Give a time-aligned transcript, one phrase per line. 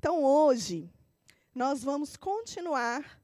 [0.00, 0.90] Então, hoje,
[1.54, 3.20] nós vamos continuar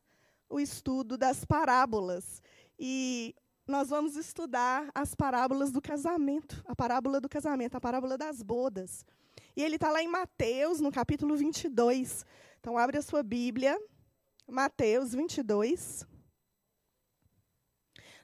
[0.47, 2.43] o estudo das parábolas.
[2.79, 3.35] E
[3.67, 9.07] nós vamos estudar as parábolas do casamento, a parábola do casamento, a parábola das bodas.
[9.57, 12.27] E ele está lá em Mateus, no capítulo 22.
[12.61, 13.81] Então, abre a sua Bíblia,
[14.47, 16.07] Mateus 22.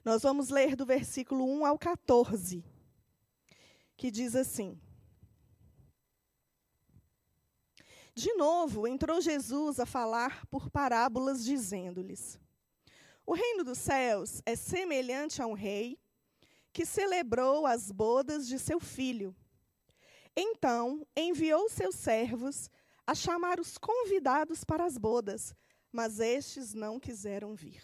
[0.05, 2.63] Nós vamos ler do versículo 1 ao 14,
[3.97, 4.79] que diz assim:
[8.15, 12.39] De novo, entrou Jesus a falar por parábolas, dizendo-lhes:
[13.25, 15.99] O reino dos céus é semelhante a um rei
[16.71, 19.35] que celebrou as bodas de seu filho.
[20.35, 22.69] Então enviou seus servos
[23.05, 25.55] a chamar os convidados para as bodas,
[25.91, 27.81] mas estes não quiseram vir.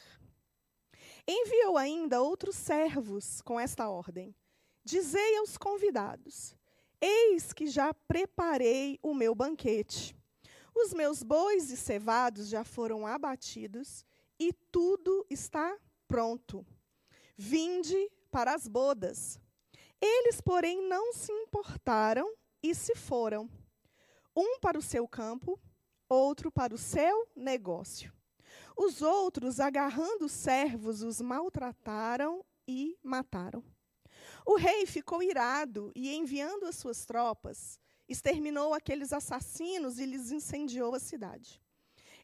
[1.27, 4.35] Enviou ainda outros servos com esta ordem:
[4.83, 6.55] Dizei aos convidados:
[7.01, 10.18] Eis que já preparei o meu banquete
[10.81, 14.05] os meus bois e cevados já foram abatidos
[14.39, 15.77] e tudo está
[16.07, 16.65] pronto.
[17.37, 19.39] Vinde para as bodas.
[20.01, 23.49] Eles, porém, não se importaram e se foram.
[24.35, 25.59] Um para o seu campo,
[26.07, 28.13] outro para o seu negócio.
[28.77, 33.63] Os outros, agarrando os servos, os maltrataram e mataram.
[34.45, 40.95] O rei ficou irado e, enviando as suas tropas, exterminou aqueles assassinos e lhes incendiou
[40.95, 41.61] a cidade.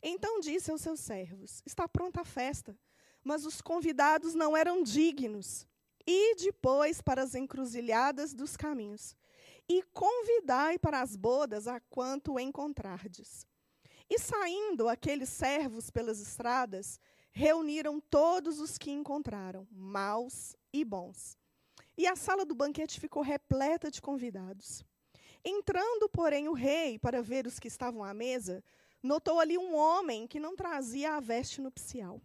[0.02, 2.78] Então disse aos seus servos: Está pronta a festa,
[3.24, 5.68] mas os convidados não eram dignos.
[6.08, 9.16] E depois para as encruzilhadas dos caminhos,
[9.68, 13.48] e convidai para as bodas a quanto encontrardes.
[14.08, 17.00] E saindo aqueles servos pelas estradas,
[17.32, 21.36] reuniram todos os que encontraram, maus e bons.
[21.98, 24.86] E a sala do banquete ficou repleta de convidados.
[25.46, 28.64] Entrando, porém, o rei para ver os que estavam à mesa,
[29.04, 32.20] notou ali um homem que não trazia a veste nupcial.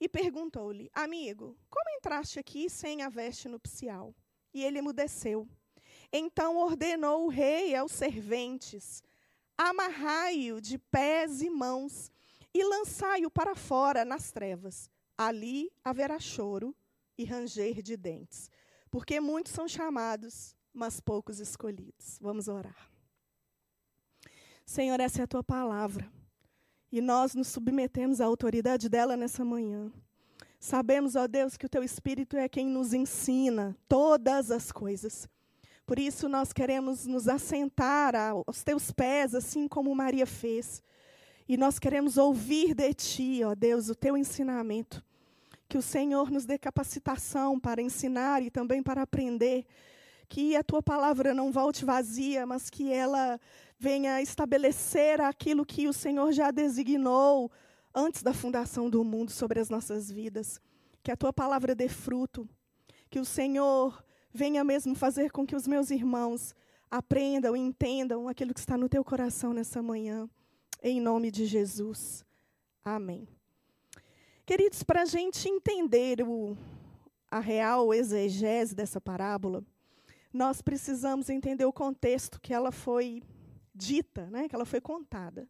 [0.00, 4.14] E perguntou-lhe: Amigo, como entraste aqui sem a veste nupcial?
[4.54, 5.46] E ele emudeceu.
[6.10, 9.02] Então ordenou o rei aos serventes:
[9.58, 12.10] Amarrai-o de pés e mãos
[12.54, 14.88] e lançai-o para fora nas trevas.
[15.16, 16.74] Ali haverá choro
[17.18, 18.50] e ranger de dentes,
[18.90, 22.18] porque muitos são chamados, mas poucos escolhidos.
[22.20, 22.90] Vamos orar.
[24.64, 26.10] Senhor, essa é a tua palavra.
[26.92, 29.90] E nós nos submetemos à autoridade dela nessa manhã.
[30.60, 35.28] Sabemos, ó Deus, que o teu Espírito é quem nos ensina todas as coisas.
[35.86, 40.82] Por isso nós queremos nos assentar aos teus pés, assim como Maria fez.
[41.48, 45.02] E nós queremos ouvir de ti, ó Deus, o teu ensinamento.
[45.68, 49.64] Que o Senhor nos dê capacitação para ensinar e também para aprender
[50.28, 53.40] que a tua palavra não volte vazia, mas que ela
[53.78, 57.50] venha estabelecer aquilo que o Senhor já designou
[57.94, 60.60] antes da fundação do mundo sobre as nossas vidas.
[61.02, 62.48] Que a tua palavra dê fruto,
[63.08, 66.54] que o Senhor venha mesmo fazer com que os meus irmãos
[66.90, 70.28] aprendam e entendam aquilo que está no teu coração nessa manhã,
[70.82, 72.24] em nome de Jesus.
[72.84, 73.26] Amém.
[74.44, 76.56] Queridos, para a gente entender o,
[77.30, 79.64] a real exegese dessa parábola,
[80.36, 83.22] nós precisamos entender o contexto que ela foi
[83.74, 85.48] dita, né, que ela foi contada.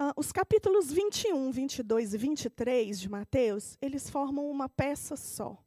[0.00, 5.58] Uh, os capítulos 21, 22 e 23 de Mateus, eles formam uma peça só.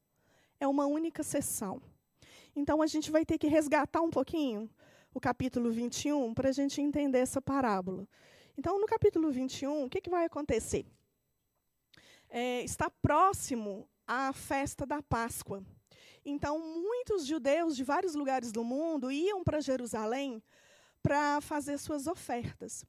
[0.57, 1.81] É uma única sessão.
[2.55, 4.69] Então, a gente vai ter que resgatar um pouquinho
[5.13, 8.07] o capítulo 21 para a gente entender essa parábola.
[8.57, 10.85] Então, no capítulo 21, o que, que vai acontecer?
[12.29, 15.63] É, está próximo à festa da Páscoa.
[16.25, 20.41] Então, muitos judeus de vários lugares do mundo iam para Jerusalém
[21.01, 22.85] para fazer suas ofertas.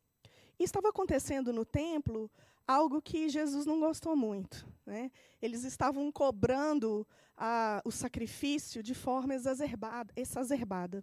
[0.58, 2.30] E estava acontecendo no templo
[2.66, 4.66] algo que Jesus não gostou muito.
[4.84, 5.10] Né?
[5.41, 11.02] Eles estavam cobrando a, o sacrifício de forma exacerbada, exacerbada.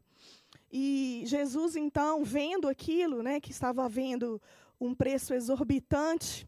[0.72, 4.42] E Jesus, então, vendo aquilo, né, que estava havendo
[4.80, 6.48] um preço exorbitante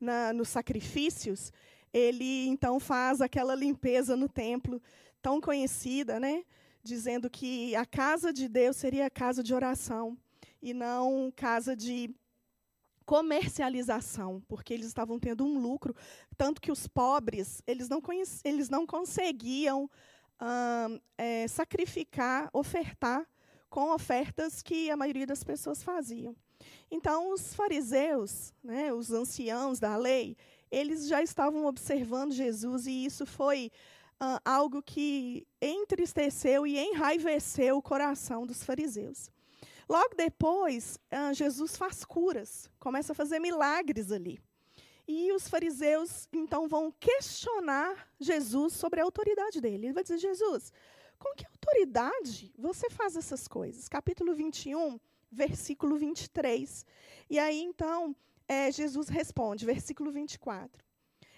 [0.00, 1.52] na, nos sacrifícios,
[1.92, 4.80] ele então faz aquela limpeza no templo
[5.22, 6.44] tão conhecida, né?
[6.82, 10.16] Dizendo que a casa de Deus seria casa de oração
[10.62, 12.14] e não casa de
[13.04, 15.96] comercialização, porque eles estavam tendo um lucro,
[16.36, 18.02] tanto que os pobres eles não,
[18.44, 19.90] eles não conseguiam
[20.40, 23.26] hum, é, sacrificar, ofertar
[23.70, 26.34] com ofertas que a maioria das pessoas faziam.
[26.90, 30.36] Então, os fariseus, né, os anciãos da lei,
[30.70, 33.70] eles já estavam observando Jesus e isso foi
[34.44, 39.30] algo que entristeceu e enraiveceu o coração dos fariseus.
[39.88, 40.98] Logo depois,
[41.32, 44.40] Jesus faz curas, começa a fazer milagres ali.
[45.06, 49.86] E os fariseus, então, vão questionar Jesus sobre a autoridade dele.
[49.86, 50.70] Ele vai dizer: Jesus,
[51.18, 53.88] com que autoridade você faz essas coisas?
[53.88, 55.00] Capítulo 21,
[55.32, 56.84] versículo 23.
[57.30, 58.14] E aí, então,
[58.48, 60.84] é, Jesus responde, versículo 24.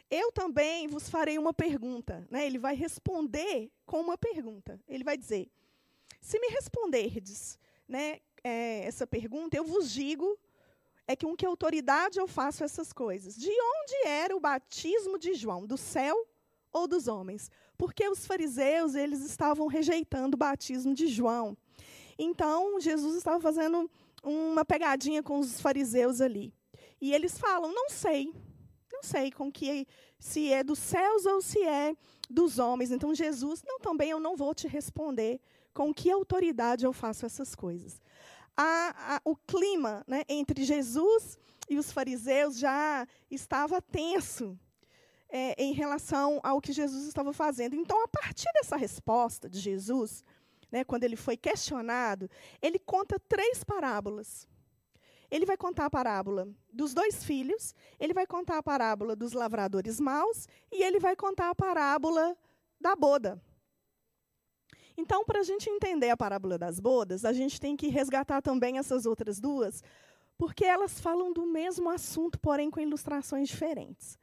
[0.08, 2.26] Eu também vos farei uma pergunta.
[2.30, 2.46] Né?
[2.46, 4.80] Ele vai responder com uma pergunta.
[4.88, 5.50] Ele vai dizer:
[6.20, 10.38] Se me responderdes né, é, essa pergunta, eu vos digo
[11.10, 13.34] é que com que autoridade eu faço essas coisas?
[13.34, 15.66] De onde era o batismo de João?
[15.66, 16.16] Do céu
[16.72, 17.50] ou dos homens?
[17.76, 21.56] Porque os fariseus, eles estavam rejeitando o batismo de João.
[22.16, 23.90] Então, Jesus estava fazendo
[24.22, 26.54] uma pegadinha com os fariseus ali.
[27.00, 28.32] E eles falam: "Não sei.
[28.92, 29.86] Não sei com que
[30.18, 31.96] se é dos céus ou se é
[32.28, 32.90] dos homens".
[32.90, 35.40] Então Jesus: "Não, também eu não vou te responder
[35.72, 38.00] com que autoridade eu faço essas coisas"
[38.56, 41.38] a, a, o clima né, entre Jesus
[41.68, 44.58] e os fariseus já estava tenso
[45.30, 47.74] é, em relação ao que Jesus estava fazendo.
[47.74, 50.24] Então, a partir dessa resposta de Jesus,
[50.70, 52.28] né, quando ele foi questionado,
[52.60, 54.46] ele conta três parábolas.
[55.30, 60.00] Ele vai contar a parábola dos dois filhos, ele vai contar a parábola dos lavradores
[60.00, 62.36] maus e ele vai contar a parábola
[62.80, 63.40] da boda.
[64.96, 68.76] Então, para a gente entender a parábola das bodas, a gente tem que resgatar também
[68.76, 69.82] essas outras duas,
[70.36, 74.18] porque elas falam do mesmo assunto, porém com ilustrações diferentes.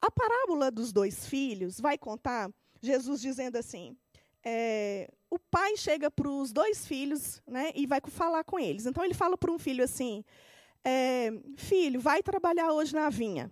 [0.00, 2.50] A parábola dos dois filhos vai contar
[2.82, 3.96] Jesus dizendo assim:
[4.44, 8.86] é, o pai chega para os dois filhos né, e vai falar com eles.
[8.86, 10.24] Então, ele fala para um filho assim:
[10.84, 13.50] é, Filho, vai trabalhar hoje na vinha.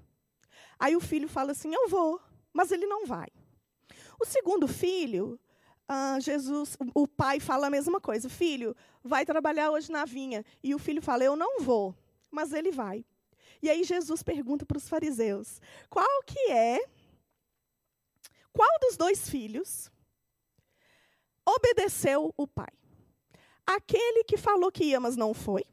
[0.79, 2.21] Aí o filho fala assim: Eu vou,
[2.53, 3.29] mas ele não vai.
[4.21, 5.39] O segundo filho
[5.89, 8.29] ah, Jesus, o pai fala a mesma coisa.
[8.29, 10.45] Filho, vai trabalhar hoje na vinha.
[10.63, 11.97] E o filho fala, eu não vou.
[12.31, 13.07] Mas ele vai.
[13.63, 16.79] E aí Jesus pergunta para os fariseus, qual que é,
[18.53, 19.91] qual dos dois filhos
[21.49, 22.73] obedeceu o pai?
[23.67, 25.65] Aquele que falou que ia, mas não foi?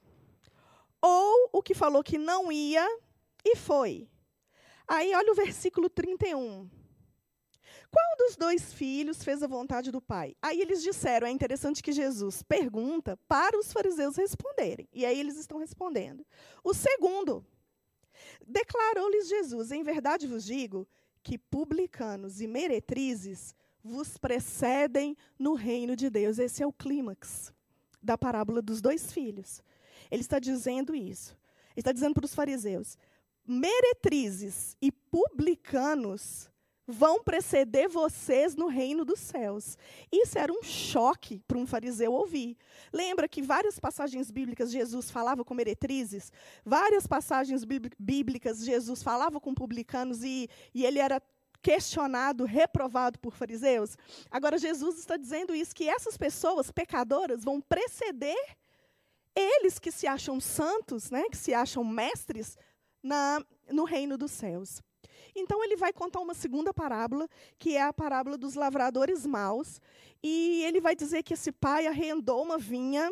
[1.01, 2.85] Ou o que falou que não ia
[3.43, 4.09] e foi?
[4.87, 6.69] Aí olha o versículo 31.
[7.91, 10.35] Qual dos dois filhos fez a vontade do pai?
[10.41, 14.87] Aí eles disseram, é interessante que Jesus pergunta para os fariseus responderem.
[14.91, 16.25] E aí eles estão respondendo.
[16.63, 17.45] O segundo,
[18.45, 20.87] declarou-lhes Jesus: Em verdade vos digo
[21.23, 26.39] que publicanos e meretrizes vos precedem no reino de Deus.
[26.39, 27.53] Esse é o clímax
[28.01, 29.61] da parábola dos dois filhos.
[30.09, 31.37] Ele está dizendo isso.
[31.75, 32.97] Ele está dizendo para os fariseus:
[33.47, 36.49] meretrizes e publicanos
[36.87, 39.77] vão preceder vocês no reino dos céus.
[40.11, 42.57] Isso era um choque para um fariseu ouvir.
[42.91, 46.31] Lembra que várias passagens bíblicas Jesus falava com meretrizes,
[46.63, 47.63] várias passagens
[47.99, 51.21] bíblicas Jesus falava com publicanos e, e ele era
[51.65, 53.97] questionado, reprovado por fariseus.
[54.29, 58.37] Agora Jesus está dizendo isso que essas pessoas pecadoras vão preceder
[59.35, 62.55] eles que se acham santos, né, que se acham mestres
[63.01, 64.79] na, no reino dos céus.
[65.35, 67.27] Então ele vai contar uma segunda parábola,
[67.57, 69.81] que é a parábola dos lavradores maus,
[70.21, 73.11] e ele vai dizer que esse pai arrendou uma vinha,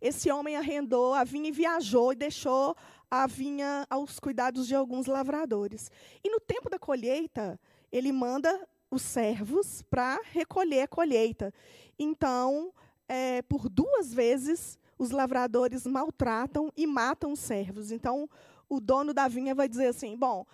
[0.00, 2.74] esse homem arrendou a vinha e viajou e deixou
[3.10, 5.90] a vinha aos cuidados de alguns lavradores.
[6.22, 7.58] E no tempo da colheita,
[7.90, 11.52] ele manda os servos para recolher a colheita.
[11.98, 12.72] Então,
[13.08, 17.90] é, por duas vezes, os lavradores maltratam e matam os servos.
[17.90, 18.28] Então,
[18.68, 20.44] o dono da vinha vai dizer assim: bom,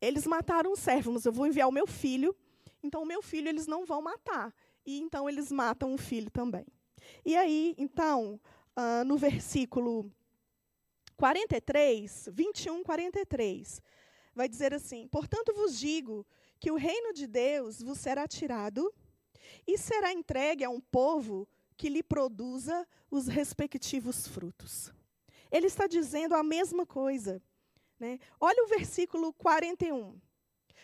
[0.00, 2.34] eles mataram um servo, mas eu vou enviar o meu filho,
[2.82, 4.54] então o meu filho eles não vão matar.
[4.84, 6.66] E então eles matam o filho também.
[7.24, 8.38] E aí, então,
[8.76, 10.10] uh, no versículo
[11.16, 13.82] 43, 21, 43,
[14.34, 16.26] vai dizer assim: Portanto vos digo
[16.60, 18.92] que o reino de Deus vos será tirado
[19.66, 24.92] e será entregue a um povo que lhe produza os respectivos frutos.
[25.50, 27.42] Ele está dizendo a mesma coisa.
[27.98, 28.18] Né?
[28.40, 30.20] Olha o versículo 41.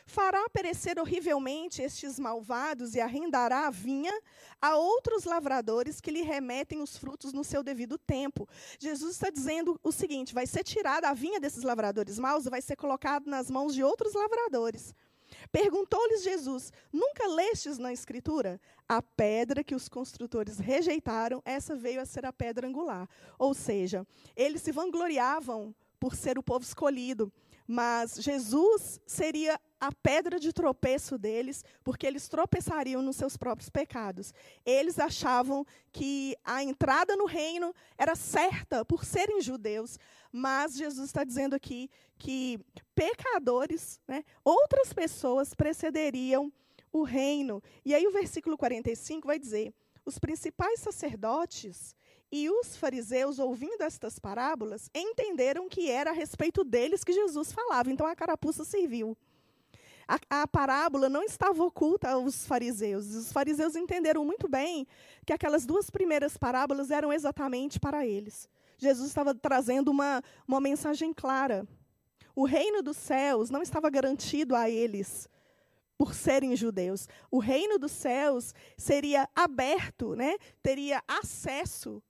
[0.07, 4.13] Fará perecer horrivelmente estes malvados e arrendará a vinha
[4.61, 8.49] a outros lavradores que lhe remetem os frutos no seu devido tempo.
[8.79, 12.63] Jesus está dizendo o seguinte: vai ser tirada a vinha desses lavradores maus e vai
[12.63, 14.95] ser colocada nas mãos de outros lavradores.
[15.51, 18.61] Perguntou-lhes Jesus: Nunca lestes na Escritura?
[18.89, 23.09] A pedra que os construtores rejeitaram, essa veio a ser a pedra angular.
[23.39, 24.07] Ou seja,
[24.37, 27.33] eles se vangloriavam por ser o povo escolhido.
[27.67, 34.33] Mas Jesus seria a pedra de tropeço deles, porque eles tropeçariam nos seus próprios pecados.
[34.65, 39.99] Eles achavam que a entrada no reino era certa por serem judeus,
[40.31, 42.61] mas Jesus está dizendo aqui que
[42.95, 46.53] pecadores, né, outras pessoas precederiam
[46.93, 47.63] o reino.
[47.85, 51.97] E aí o versículo 45 vai dizer: os principais sacerdotes
[52.33, 57.91] e os fariseus, ouvindo estas parábolas, entenderam que era a respeito deles que Jesus falava.
[57.91, 59.15] Então a carapuça serviu.
[60.09, 63.15] A, a, parábola não estava oculta aos fariseus.
[63.15, 64.87] Os fariseus entenderam muito bem
[65.27, 68.49] que aquelas duas primeiras parábolas eram exatamente para eles.
[68.79, 71.67] Jesus estava trazendo uma, uma mensagem clara.
[72.35, 75.29] O reino dos céus não estava garantido a eles
[75.97, 77.09] por serem judeus.
[77.31, 80.37] O reino dos céus seria aberto, né?
[80.63, 82.03] teria acesso,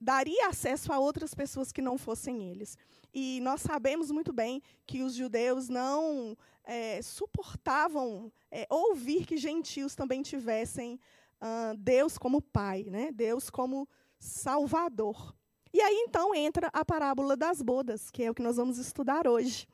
[0.00, 2.76] daria acesso a outras pessoas que não fossem eles.
[3.12, 9.94] E nós sabemos muito bem que os judeus não é, suportavam é, ouvir que gentios
[9.94, 11.00] também tivessem
[11.40, 13.10] uh, Deus como Pai, né?
[13.12, 13.88] Deus como
[14.18, 15.34] Salvador.
[15.72, 19.26] E aí então entra a parábola das bodas, que é o que nós vamos estudar
[19.26, 19.66] hoje.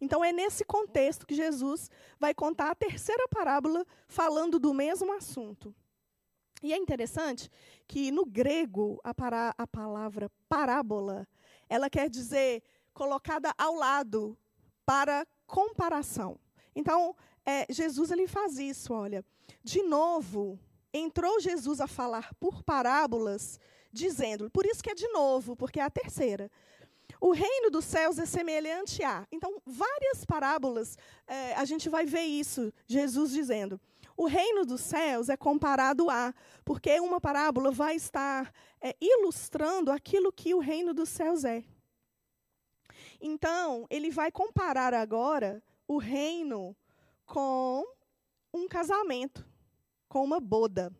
[0.00, 5.74] Então é nesse contexto que Jesus vai contar a terceira parábola falando do mesmo assunto.
[6.62, 7.50] E é interessante
[7.86, 11.26] que no grego a, para, a palavra parábola,
[11.68, 12.62] ela quer dizer
[12.94, 14.36] colocada ao lado
[14.84, 16.38] para comparação.
[16.74, 19.24] Então, é, Jesus ele faz isso, olha.
[19.62, 20.58] De novo,
[20.92, 23.60] entrou Jesus a falar por parábolas,
[23.92, 26.50] dizendo, por isso que é de novo, porque é a terceira.
[27.20, 29.26] O reino dos céus é semelhante a.
[29.32, 30.96] Então, várias parábolas,
[31.26, 33.80] é, a gente vai ver isso, Jesus dizendo.
[34.16, 40.32] O reino dos céus é comparado a, porque uma parábola vai estar é, ilustrando aquilo
[40.32, 41.62] que o reino dos céus é.
[43.20, 46.76] Então, ele vai comparar agora o reino
[47.26, 47.84] com
[48.52, 49.46] um casamento,
[50.08, 50.90] com uma boda.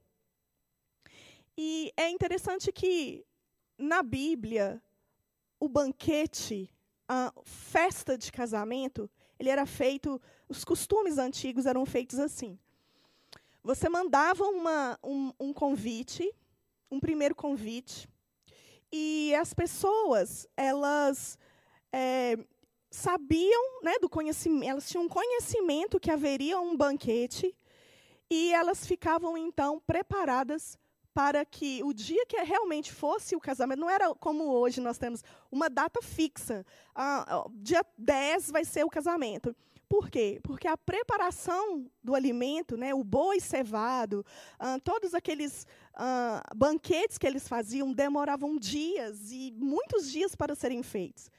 [1.56, 3.25] E é interessante que
[3.78, 4.82] na Bíblia,
[5.59, 6.71] o banquete,
[7.09, 12.59] a festa de casamento, ele era feito, os costumes antigos eram feitos assim.
[13.63, 16.33] Você mandava uma, um, um convite,
[16.91, 18.09] um primeiro convite,
[18.93, 21.37] e as pessoas, elas
[21.93, 22.37] é,
[22.91, 27.55] sabiam né, do conhecimento, elas tinham conhecimento que haveria um banquete
[28.31, 30.79] e elas ficavam então preparadas
[31.16, 35.25] para que o dia que realmente fosse o casamento, não era como hoje nós temos
[35.50, 36.62] uma data fixa.
[36.94, 39.56] Ah, dia 10 vai ser o casamento.
[39.88, 40.38] Por quê?
[40.42, 44.26] Porque a preparação do alimento, né, o boi cevado,
[44.58, 50.82] ah, todos aqueles ah, banquetes que eles faziam demoravam dias e muitos dias para serem
[50.82, 51.30] feitos.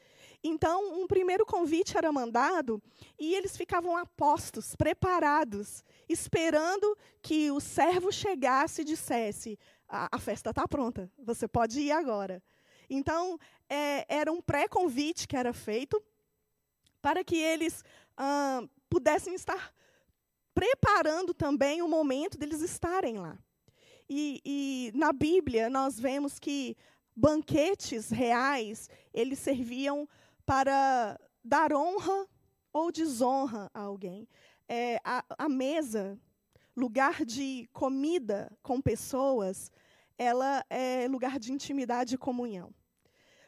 [0.44, 2.82] Então, um primeiro convite era mandado
[3.20, 10.50] e eles ficavam apostos, preparados, esperando que o servo chegasse e dissesse: a, a festa
[10.50, 12.42] está pronta, você pode ir agora.
[12.90, 13.38] Então,
[13.70, 16.02] é, era um pré-convite que era feito
[17.02, 17.84] para que eles
[18.90, 19.74] pudessem estar
[20.54, 23.38] preparando também o momento deles estarem lá.
[24.10, 26.76] E, e na Bíblia nós vemos que
[27.16, 30.08] banquetes reais eles serviam
[30.46, 32.28] para dar honra
[32.74, 34.28] ou desonra a alguém.
[34.70, 36.20] É, a, a mesa,
[36.76, 39.72] lugar de comida com pessoas,
[40.18, 42.74] ela é lugar de intimidade e comunhão.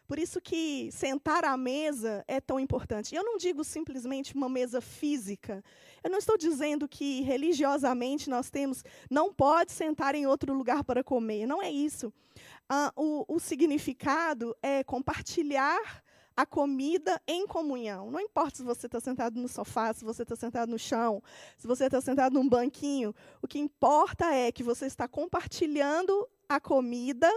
[0.10, 3.14] Por isso que sentar à mesa é tão importante.
[3.14, 5.64] Eu não digo simplesmente uma mesa física.
[6.04, 11.04] Eu não estou dizendo que religiosamente nós temos, não pode sentar em outro lugar para
[11.04, 11.46] comer.
[11.46, 12.12] Não é isso.
[12.68, 16.04] Ah, o, o significado é compartilhar
[16.39, 18.10] a comida em comunhão.
[18.10, 21.22] Não importa se você está sentado no sofá, se você está sentado no chão,
[21.58, 23.13] se você está sentado num banquinho.
[23.41, 27.29] O que importa é que você está compartilhando a comida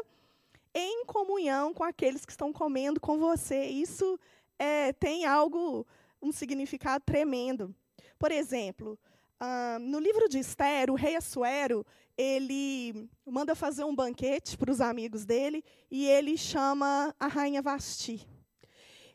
[0.73, 3.65] em comunhão com aqueles que estão comendo com você.
[3.65, 4.17] Isso
[4.57, 5.85] é, tem algo,
[6.23, 7.75] um significado tremendo.
[8.21, 8.97] Por exemplo,
[9.41, 11.85] ah, no livro de Esther, o rei Assuero,
[12.17, 18.31] ele manda fazer um banquete para os amigos dele e ele chama a rainha Vasti.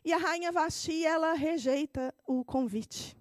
[0.04, 3.16] E a rainha Vasti, ela rejeita o convite.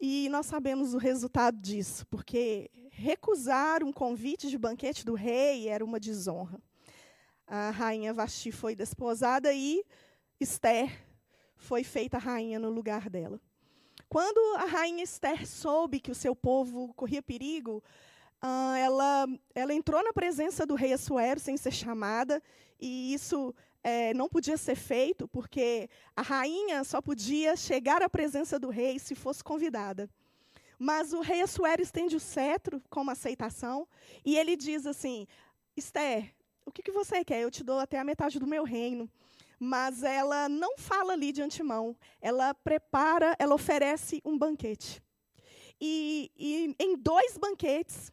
[0.00, 5.84] E nós sabemos o resultado disso, porque recusar um convite de banquete do rei era
[5.84, 6.60] uma desonra.
[7.46, 9.84] A rainha Vasti foi desposada e
[10.40, 10.90] Esther
[11.56, 13.40] foi feita rainha no lugar dela.
[14.08, 17.82] Quando a rainha Esther soube que o seu povo corria perigo,
[18.42, 22.42] uh, ela, ela entrou na presença do rei Assuero sem ser chamada,
[22.78, 28.58] e isso é, não podia ser feito, porque a rainha só podia chegar à presença
[28.58, 30.08] do rei se fosse convidada.
[30.78, 33.86] Mas o rei Assuero estende o cetro como aceitação,
[34.24, 35.26] e ele diz assim:
[35.76, 36.34] Esther,
[36.64, 37.42] o que, que você quer?
[37.42, 39.10] Eu te dou até a metade do meu reino.
[39.58, 41.96] Mas ela não fala ali de antemão.
[42.20, 45.00] Ela prepara, ela oferece um banquete.
[45.80, 48.12] E, e em dois banquetes,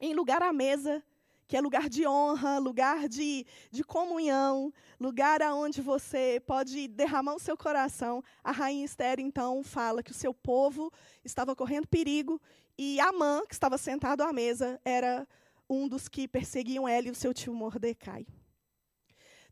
[0.00, 1.02] em lugar à mesa,
[1.46, 7.38] que é lugar de honra, lugar de, de comunhão, lugar aonde você pode derramar o
[7.38, 8.22] seu coração.
[8.42, 10.92] A rainha Esther, então, fala que o seu povo
[11.24, 12.40] estava correndo perigo
[12.76, 15.26] e Amã, que estava sentado à mesa, era
[15.68, 18.26] um dos que perseguiam ela e o seu tio Mordecai.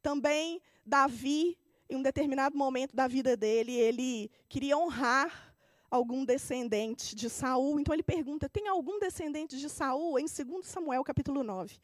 [0.03, 1.57] Também Davi,
[1.89, 5.54] em um determinado momento da vida dele, ele queria honrar
[5.95, 7.79] algum descendente de Saul.
[7.79, 10.19] Então ele pergunta: tem algum descendente de Saul?
[10.19, 11.79] Em 2 Samuel, capítulo 9.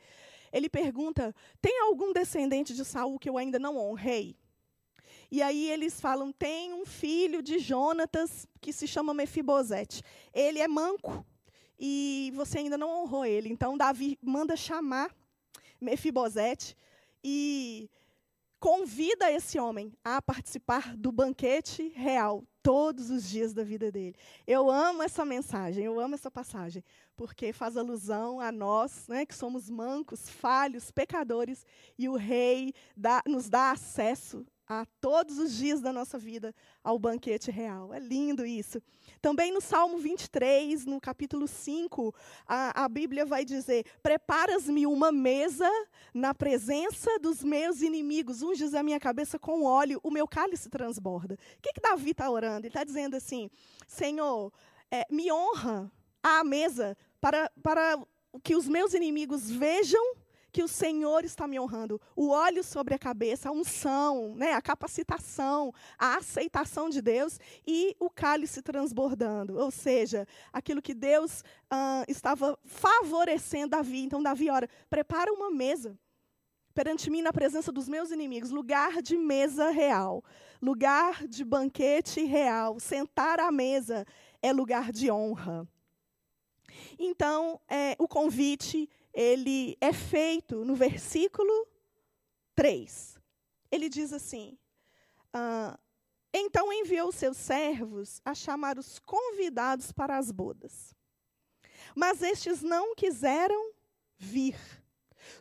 [0.53, 4.37] Ele pergunta: tem algum descendente de Saul que eu ainda não honrei?
[5.31, 10.03] E aí eles falam: tem um filho de Jonatas que se chama Mefibosete.
[10.35, 11.25] Ele é manco
[11.79, 13.49] e você ainda não honrou ele.
[13.49, 15.15] Então Davi manda chamar
[15.81, 16.77] Mefibosete
[17.23, 17.89] e
[18.59, 24.15] convida esse homem a participar do banquete real todos os dias da vida dele.
[24.47, 26.85] Eu amo essa mensagem, eu amo essa passagem,
[27.17, 31.65] porque faz alusão a nós, né, que somos mancos, falhos, pecadores,
[31.99, 36.97] e o rei dá, nos dá acesso a todos os dias da nossa vida ao
[36.97, 37.93] banquete real.
[37.93, 38.81] É lindo isso.
[39.21, 42.15] Também no Salmo 23, no capítulo 5,
[42.47, 45.69] a, a Bíblia vai dizer: Preparas-me uma mesa
[46.15, 51.35] na presença dos meus inimigos, unges a minha cabeça com óleo, o meu cálice transborda.
[51.35, 52.61] O que, que Davi está orando?
[52.61, 53.51] Ele está dizendo assim:
[53.87, 54.51] Senhor,
[54.91, 57.99] é, me honra à mesa para, para
[58.43, 60.15] que os meus inimigos vejam
[60.53, 62.01] que o Senhor está me honrando.
[62.17, 67.97] O óleo sobre a cabeça, a unção, né, a capacitação, a aceitação de Deus e
[67.99, 69.59] o cálice transbordando.
[69.59, 74.03] Ou seja, aquilo que Deus ah, estava favorecendo Davi.
[74.03, 75.99] Então, Davi, ora, prepara uma mesa
[76.75, 80.25] perante mim na presença dos meus inimigos, lugar de mesa real,
[80.63, 84.07] lugar de banquete real, sentar à mesa
[84.41, 85.69] é lugar de honra.
[86.99, 91.67] Então, é, o convite ele é feito no versículo
[92.55, 93.19] 3.
[93.71, 94.59] Ele diz assim:
[95.33, 95.79] ah,
[96.33, 100.95] Então enviou seus servos a chamar os convidados para as bodas.
[101.95, 103.73] Mas estes não quiseram
[104.19, 104.57] vir.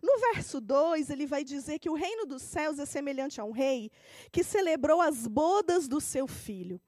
[0.02, 3.52] No verso 2, ele vai dizer que o reino dos céus é semelhante a um
[3.52, 3.92] rei
[4.32, 6.82] que celebrou as bodas do seu filho.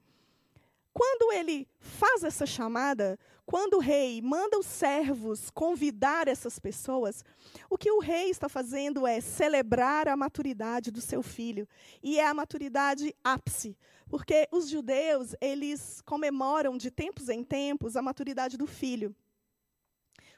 [0.94, 7.24] Quando ele faz essa chamada, quando o rei manda os servos convidar essas pessoas,
[7.70, 11.68] o que o rei está fazendo é celebrar a maturidade do seu filho.
[12.04, 13.78] E é a maturidade ápice,
[14.10, 19.16] porque os judeus, eles comemoram de tempos em tempos a maturidade do filho.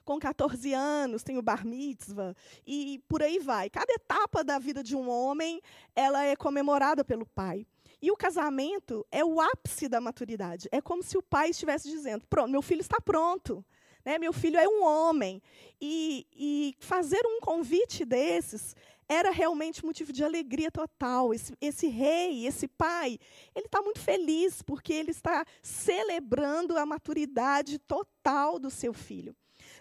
[0.05, 2.35] Com 14 anos tem o bar mitzvah
[2.67, 3.69] e por aí vai.
[3.69, 5.61] Cada etapa da vida de um homem,
[5.95, 7.65] ela é comemorada pelo pai.
[8.03, 10.67] E o casamento é o ápice da maturidade.
[10.73, 13.63] É como se o pai estivesse dizendo: pronto, meu filho está pronto.
[14.03, 14.19] Né?
[14.19, 15.41] Meu filho é um homem.
[15.79, 18.75] E, e fazer um convite desses
[19.07, 21.33] era realmente motivo de alegria total.
[21.33, 23.17] Esse, esse rei, esse pai,
[23.55, 29.33] ele está muito feliz porque ele está celebrando a maturidade total do seu filho.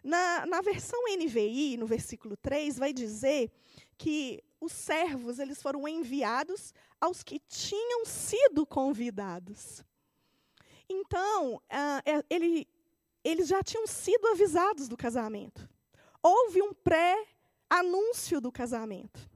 [0.05, 3.51] Na, na versão NVI, no versículo 3, vai dizer
[3.99, 9.85] que os servos eles foram enviados aos que tinham sido convidados.
[10.89, 12.69] Então, uh, ele,
[13.25, 15.69] eles já tinham sido avisados do casamento.
[16.23, 19.29] Houve um pré-anúncio do casamento.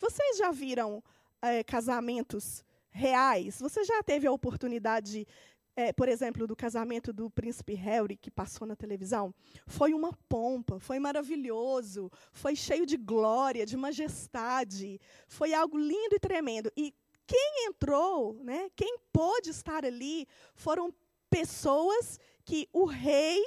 [0.00, 1.04] Vocês já viram
[1.42, 3.60] é, casamentos reais?
[3.60, 5.26] Você já teve a oportunidade de
[5.74, 9.34] é, por exemplo, do casamento do príncipe Harry, que passou na televisão,
[9.66, 16.20] foi uma pompa, foi maravilhoso, foi cheio de glória, de majestade, foi algo lindo e
[16.20, 16.70] tremendo.
[16.76, 16.94] E
[17.26, 20.92] quem entrou, né, quem pôde estar ali, foram
[21.30, 23.42] pessoas que o rei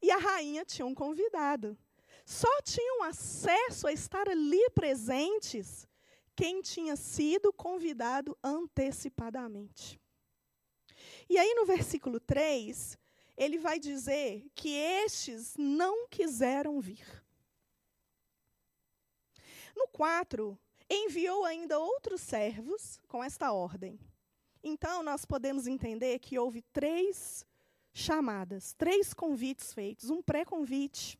[0.00, 1.76] e a rainha tinham convidado.
[2.24, 5.86] Só tinham acesso a estar ali presentes
[6.34, 10.00] quem tinha sido convidado antecipadamente.
[11.28, 12.98] E aí, no versículo 3,
[13.36, 17.04] ele vai dizer que estes não quiseram vir.
[19.76, 24.00] No 4, enviou ainda outros servos com esta ordem.
[24.62, 27.44] Então, nós podemos entender que houve três
[27.92, 31.18] chamadas, três convites feitos, um pré-convite,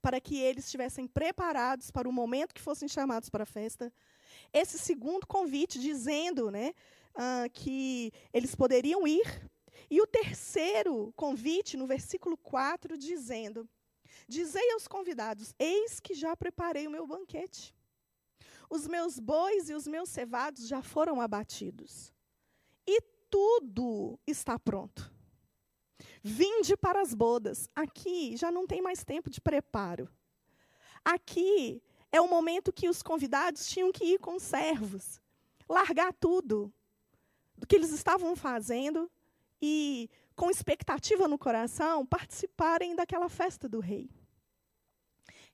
[0.00, 3.92] para que eles estivessem preparados para o momento que fossem chamados para a festa,
[4.52, 6.74] esse segundo convite, dizendo né,
[7.16, 9.50] uh, que eles poderiam ir.
[9.90, 13.68] E o terceiro convite, no versículo 4, dizendo:
[14.28, 17.74] Dizei aos convidados: Eis que já preparei o meu banquete.
[18.70, 22.12] Os meus bois e os meus cevados já foram abatidos.
[22.86, 25.12] E tudo está pronto.
[26.22, 27.68] Vinde para as bodas.
[27.74, 30.08] Aqui já não tem mais tempo de preparo.
[31.04, 35.20] Aqui é o momento que os convidados tinham que ir com os servos,
[35.68, 36.72] largar tudo
[37.62, 39.08] do que eles estavam fazendo
[39.62, 44.10] e, com expectativa no coração, participarem daquela festa do rei.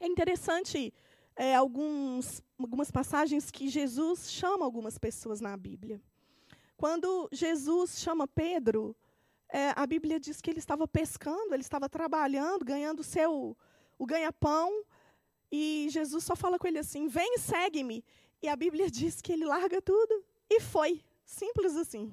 [0.01, 0.95] É interessante
[1.37, 6.01] é, alguns, algumas passagens que Jesus chama algumas pessoas na Bíblia.
[6.79, 8.97] Quando Jesus chama Pedro,
[9.51, 13.55] é, a Bíblia diz que ele estava pescando, ele estava trabalhando, ganhando seu,
[13.99, 14.83] o ganha-pão,
[15.53, 18.03] e Jesus só fala com ele assim: vem segue-me.
[18.41, 21.05] E a Bíblia diz que ele larga tudo e foi.
[21.29, 22.11] Simples assim.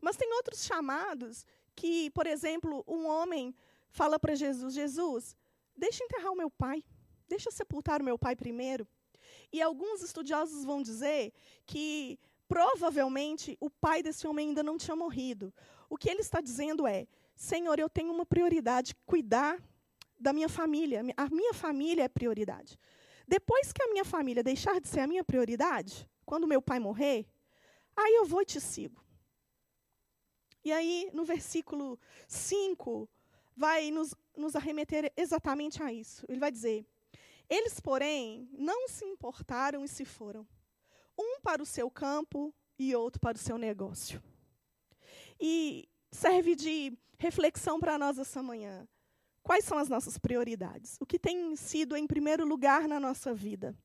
[0.00, 1.44] Mas tem outros chamados
[1.76, 3.54] que, por exemplo, um homem
[3.90, 5.36] fala para Jesus: Jesus,
[5.76, 6.82] deixa enterrar o meu pai,
[7.28, 8.88] deixa sepultar o meu pai primeiro.
[9.52, 11.34] E alguns estudiosos vão dizer
[11.66, 15.52] que provavelmente o pai desse homem ainda não tinha morrido.
[15.90, 17.06] O que ele está dizendo é:
[17.36, 19.62] Senhor, eu tenho uma prioridade, cuidar
[20.18, 21.02] da minha família.
[21.14, 22.78] A minha família é prioridade.
[23.28, 27.26] Depois que a minha família deixar de ser a minha prioridade, quando meu pai morrer,
[27.96, 29.02] aí eu vou e te sigo.
[30.64, 33.08] E aí, no versículo 5,
[33.56, 36.24] vai nos, nos arremeter exatamente a isso.
[36.28, 36.86] Ele vai dizer:
[37.48, 40.46] Eles, porém, não se importaram e se foram,
[41.18, 44.22] um para o seu campo e outro para o seu negócio.
[45.38, 48.88] E serve de reflexão para nós essa manhã.
[49.42, 50.96] Quais são as nossas prioridades?
[51.00, 53.76] O que tem sido em primeiro lugar na nossa vida?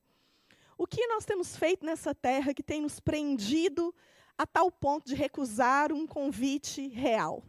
[0.79, 3.93] O que nós temos feito nessa terra que tem nos prendido
[4.37, 7.43] a tal ponto de recusar um convite real?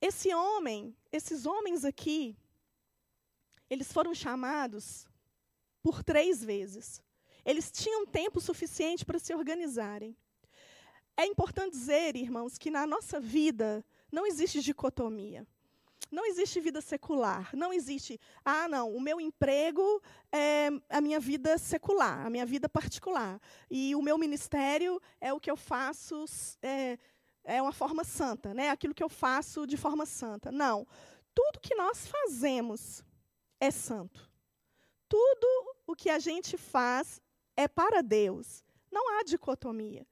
[0.00, 2.34] Esse homem, esses homens aqui,
[3.68, 5.06] eles foram chamados
[5.82, 7.02] por três vezes.
[7.44, 10.16] Eles tinham tempo suficiente para se organizarem.
[11.18, 15.46] É importante dizer, irmãos, que na nossa vida não existe dicotomia.
[16.10, 17.50] Não existe vida secular.
[17.54, 22.68] Não existe, ah, não, o meu emprego é a minha vida secular, a minha vida
[22.68, 23.40] particular.
[23.70, 26.24] E o meu ministério é o que eu faço,
[26.62, 26.98] é,
[27.44, 28.70] é uma forma santa, né?
[28.70, 30.52] aquilo que eu faço de forma santa.
[30.52, 30.86] Não.
[31.34, 33.04] Tudo que nós fazemos
[33.60, 34.30] é santo.
[35.08, 35.46] Tudo
[35.86, 37.20] o que a gente faz
[37.56, 38.64] é para Deus.
[38.90, 40.06] Não há dicotomia.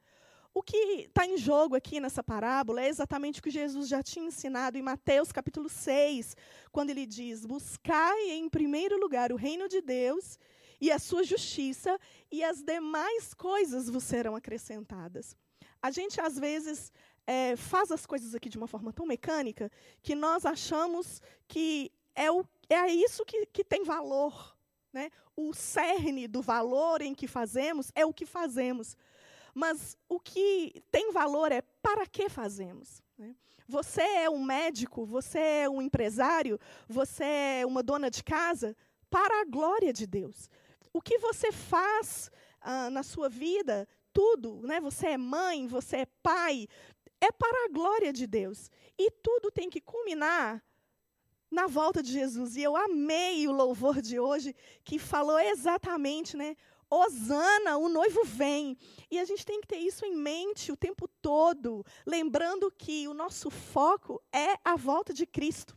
[0.57, 0.77] O que
[1.09, 4.83] está em jogo aqui nessa parábola é exatamente o que Jesus já tinha ensinado em
[4.83, 6.37] Mateus capítulo 6,
[6.71, 10.38] quando ele diz: Buscai em primeiro lugar o reino de Deus
[10.81, 11.99] e a sua justiça,
[12.31, 15.37] e as demais coisas vos serão acrescentadas.
[15.83, 16.93] A gente, às vezes,
[17.27, 19.69] é, faz as coisas aqui de uma forma tão mecânica
[20.05, 24.57] que nós achamos que é, o, é isso que, que tem valor.
[24.93, 25.11] Né?
[25.37, 28.97] O cerne do valor em que fazemos é o que fazemos.
[29.55, 33.03] Mas o que tem valor é para que fazemos.
[33.17, 33.35] Né?
[33.69, 37.25] Você é um médico, você é um empresário, você
[37.61, 38.77] é uma dona de casa,
[39.09, 40.51] para a glória de Deus.
[40.93, 44.81] O que você faz ah, na sua vida, tudo, né?
[44.81, 46.67] você é mãe, você é pai,
[47.21, 48.71] é para a glória de Deus.
[48.99, 50.62] E tudo tem que culminar
[51.51, 52.57] na volta de Jesus.
[52.57, 56.57] E eu amei o louvor de hoje, que falou exatamente, né?
[56.94, 58.76] Osana, o noivo vem.
[59.11, 63.14] E a gente tem que ter isso em mente o tempo todo, lembrando que o
[63.14, 65.76] nosso foco é a volta de Cristo.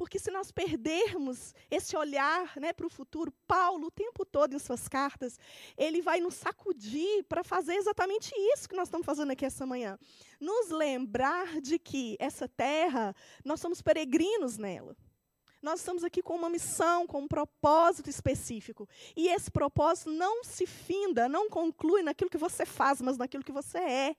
[0.00, 4.58] Porque se nós perdermos esse olhar né, para o futuro, Paulo, o tempo todo em
[4.58, 5.38] suas cartas,
[5.76, 9.98] ele vai nos sacudir para fazer exatamente isso que nós estamos fazendo aqui essa manhã.
[10.40, 14.96] Nos lembrar de que essa terra, nós somos peregrinos nela.
[15.62, 18.88] Nós estamos aqui com uma missão, com um propósito específico.
[19.14, 23.52] E esse propósito não se finda, não conclui naquilo que você faz, mas naquilo que
[23.52, 24.16] você é.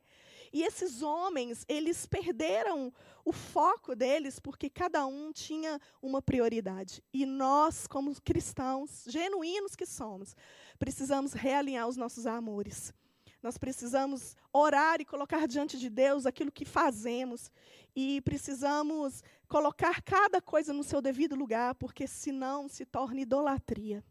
[0.53, 7.01] E esses homens, eles perderam o foco deles porque cada um tinha uma prioridade.
[7.13, 10.35] E nós, como cristãos, genuínos que somos,
[10.77, 12.93] precisamos realinhar os nossos amores.
[13.41, 17.51] Nós precisamos orar e colocar diante de Deus aquilo que fazemos.
[17.95, 24.03] E precisamos colocar cada coisa no seu devido lugar, porque senão se torna idolatria.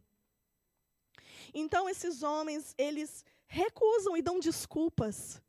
[1.55, 5.41] Então esses homens, eles recusam e dão desculpas.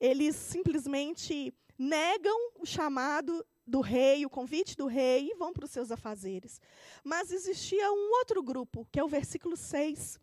[0.00, 5.70] Eles simplesmente negam o chamado do rei, o convite do rei e vão para os
[5.70, 6.60] seus afazeres.
[7.04, 10.18] Mas existia um outro grupo, que é o versículo 6.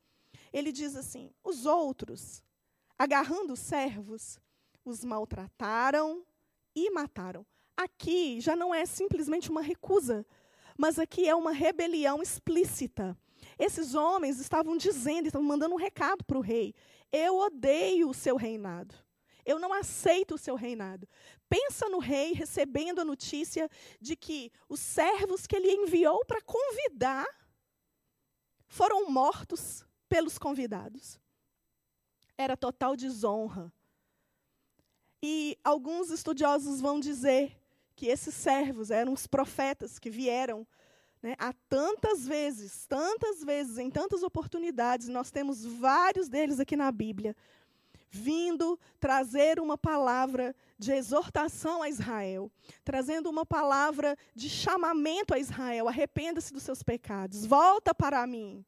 [0.51, 2.43] ele diz assim: os outros,
[2.97, 4.39] agarrando os servos,
[4.83, 6.25] os maltrataram
[6.75, 7.45] e mataram.
[7.75, 10.25] Aqui já não é simplesmente uma recusa,
[10.77, 13.17] mas aqui é uma rebelião explícita.
[13.57, 16.73] Esses homens estavam dizendo, estavam mandando um recado para o rei:
[17.11, 18.95] Eu odeio o seu reinado.
[19.45, 21.07] Eu não aceito o seu reinado.
[21.47, 23.69] Pensa no rei recebendo a notícia
[24.01, 27.25] de que os servos que ele enviou para convidar
[28.67, 31.17] foram mortos pelos convidados.
[32.37, 33.71] Era total desonra.
[35.21, 37.57] E alguns estudiosos vão dizer
[37.95, 40.67] que esses servos eram os profetas que vieram
[41.21, 46.91] né, há tantas vezes, tantas vezes, em tantas oportunidades, nós temos vários deles aqui na
[46.91, 47.35] Bíblia,
[48.09, 52.51] vindo trazer uma palavra de exortação a Israel,
[52.83, 58.63] trazendo uma palavra de chamamento a Israel: arrependa-se dos seus pecados, volta para mim,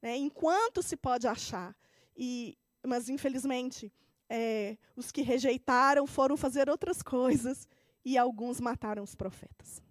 [0.00, 1.74] né, enquanto se pode achar.
[2.16, 3.92] E, mas, infelizmente,
[4.28, 7.68] é, os que rejeitaram foram fazer outras coisas
[8.04, 9.82] e alguns mataram os profetas.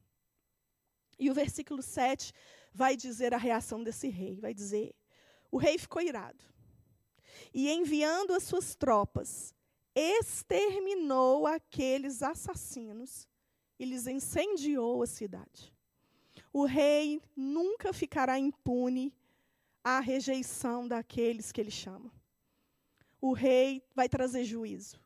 [1.20, 2.32] E o versículo 7
[2.74, 4.96] vai dizer a reação desse rei: vai dizer,
[5.52, 6.44] o rei ficou irado.
[7.54, 9.54] E enviando as suas tropas,
[9.94, 13.28] exterminou aqueles assassinos
[13.78, 15.74] e lhes incendiou a cidade.
[16.52, 19.14] O rei nunca ficará impune
[19.84, 22.12] à rejeição daqueles que ele chama.
[23.22, 25.00] O rei vai trazer juízo.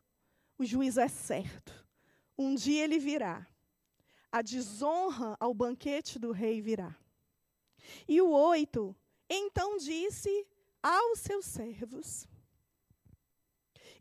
[0.57, 1.85] O juízo é certo.
[2.37, 3.47] Um dia ele virá.
[4.31, 6.95] A desonra ao banquete do rei virá.
[8.07, 8.95] E o oito,
[9.29, 10.47] então disse
[10.81, 12.27] aos seus servos: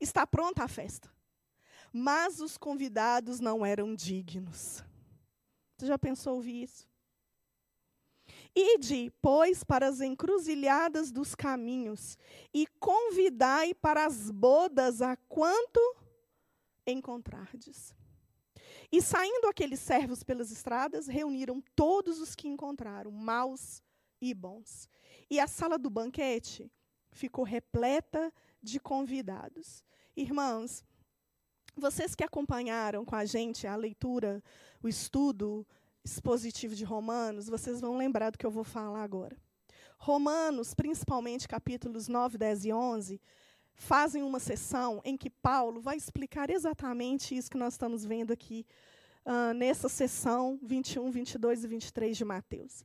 [0.00, 1.10] Está pronta a festa.
[1.92, 4.82] Mas os convidados não eram dignos.
[5.76, 6.88] Você já pensou ouvir isso?
[8.54, 12.18] Ide, pois, para as encruzilhadas dos caminhos
[12.52, 15.80] e convidai para as bodas a quanto
[16.86, 17.94] encontrardes.
[18.90, 23.82] E saindo aqueles servos pelas estradas, reuniram todos os que encontraram, maus
[24.20, 24.86] e bons.
[25.30, 26.70] E a sala do banquete
[27.10, 28.30] ficou repleta
[28.62, 29.82] de convidados.
[30.14, 30.84] Irmãos,
[31.74, 34.42] vocês que acompanharam com a gente a leitura,
[34.82, 35.66] o estudo
[36.04, 39.36] expositivo de Romanos, vocês vão lembrar do que eu vou falar agora.
[39.98, 43.20] Romanos, principalmente capítulos 9, 10 e 11,
[43.74, 48.66] fazem uma sessão em que Paulo vai explicar exatamente isso que nós estamos vendo aqui
[49.24, 52.84] uh, nessa sessão 21, 22 e 23 de Mateus.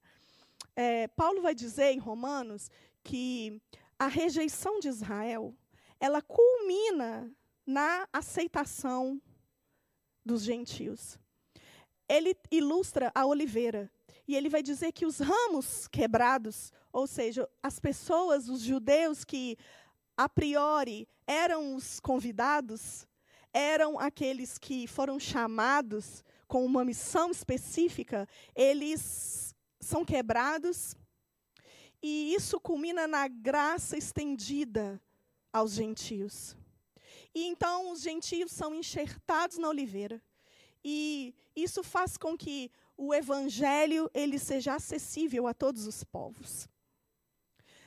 [0.75, 2.69] É, Paulo vai dizer em Romanos
[3.03, 3.60] que
[3.97, 5.56] a rejeição de Israel
[5.99, 7.32] ela culmina
[7.65, 9.19] na aceitação
[10.23, 11.17] dos gentios.
[12.10, 13.91] Ele ilustra a oliveira
[14.28, 19.58] e ele vai dizer que os ramos quebrados, ou seja, as pessoas, os judeus que
[20.15, 23.08] a priori eram os convidados,
[23.54, 30.96] eram aqueles que foram chamados com uma missão específica, eles são quebrados
[32.02, 35.02] e isso culmina na graça estendida
[35.52, 36.56] aos gentios.
[37.34, 40.22] E então os gentios são enxertados na oliveira.
[40.89, 46.65] E isso faz com que o evangelho ele seja acessível a todos os povos.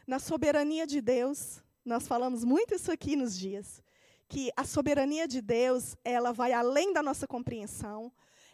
[0.06, 3.82] Na soberania de Deus, nós falamos muito isso aqui nos dias,
[4.28, 8.12] que a soberania de Deus, ela vai além da nossa compreensão,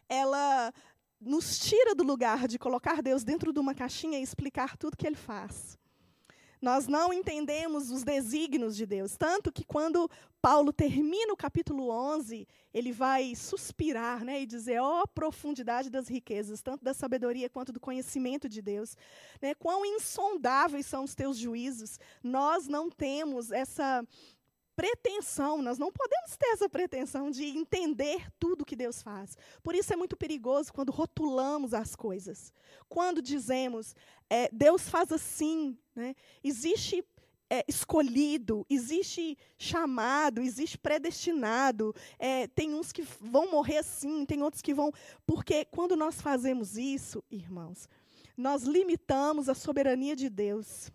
[0.09, 0.73] ela
[1.21, 5.09] nos tira do lugar de colocar Deus dentro de uma caixinha e explicar tudo que
[5.09, 5.77] ele faz.
[6.61, 12.47] Nós não entendemos os desígnios de Deus, tanto que quando Paulo termina o capítulo 11,
[12.73, 17.73] ele vai suspirar né, e dizer: ó oh, profundidade das riquezas, tanto da sabedoria quanto
[17.73, 18.97] do conhecimento de Deus.
[19.43, 21.99] Né, quão insondáveis são os teus juízos.
[22.23, 24.07] Nós não temos essa
[24.77, 29.37] pretensão, nós não podemos ter essa pretensão de entender tudo que Deus faz.
[29.63, 32.53] Por isso é muito perigoso quando rotulamos as coisas.
[32.89, 33.95] Quando dizemos,
[34.29, 36.15] é, Deus faz assim, né?
[36.45, 37.03] existe
[37.49, 41.95] é, escolhido, existe chamado, existe predestinado.
[42.19, 44.93] É, tem uns que vão morrer assim, tem outros que vão.
[45.25, 47.89] Porque quando nós fazemos isso, irmãos,
[48.37, 50.91] nós limitamos a soberania de Deus.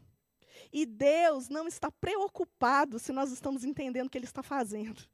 [0.72, 5.02] E Deus não está preocupado se nós estamos entendendo o que Ele está fazendo.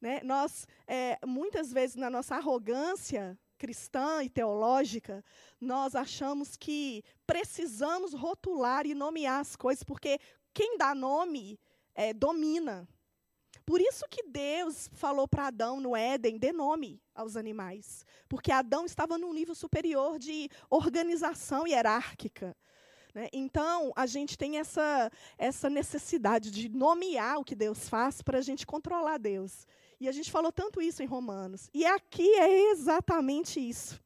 [0.00, 0.20] Né?
[0.22, 5.24] Nós, é, muitas vezes, na nossa arrogância cristã e teológica,
[5.58, 10.18] nós achamos que precisamos rotular e nomear as coisas, porque
[10.52, 11.58] quem dá nome
[11.94, 12.86] é, domina.
[13.64, 18.04] Por isso que Deus falou para Adão no Éden, dê nome aos animais.
[18.28, 22.54] Porque Adão estava num nível superior de organização hierárquica.
[23.14, 23.28] Né?
[23.32, 28.42] Então, a gente tem essa, essa necessidade de nomear o que Deus faz para a
[28.42, 29.66] gente controlar Deus.
[30.00, 31.70] E a gente falou tanto isso em Romanos.
[31.72, 34.02] E aqui é exatamente isso.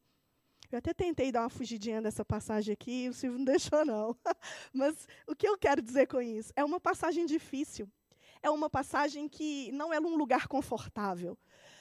[0.71, 4.15] Eu até tentei dar uma fugidinha dessa passagem aqui, o Silvio não deixou, não.
[4.73, 6.53] Mas o que eu quero dizer com isso?
[6.55, 7.91] É uma passagem difícil.
[8.43, 11.37] É uma passagem que não é um lugar confortável.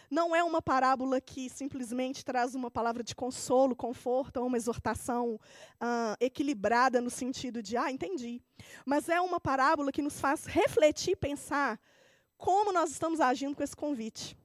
[0.10, 5.40] Não é uma parábola que simplesmente traz uma palavra de consolo, conforto, ou uma exortação
[5.80, 8.42] ah, equilibrada no sentido de, ah, entendi.
[8.86, 11.80] Mas é uma parábola que nos faz refletir pensar
[12.38, 14.38] como nós estamos agindo com esse convite.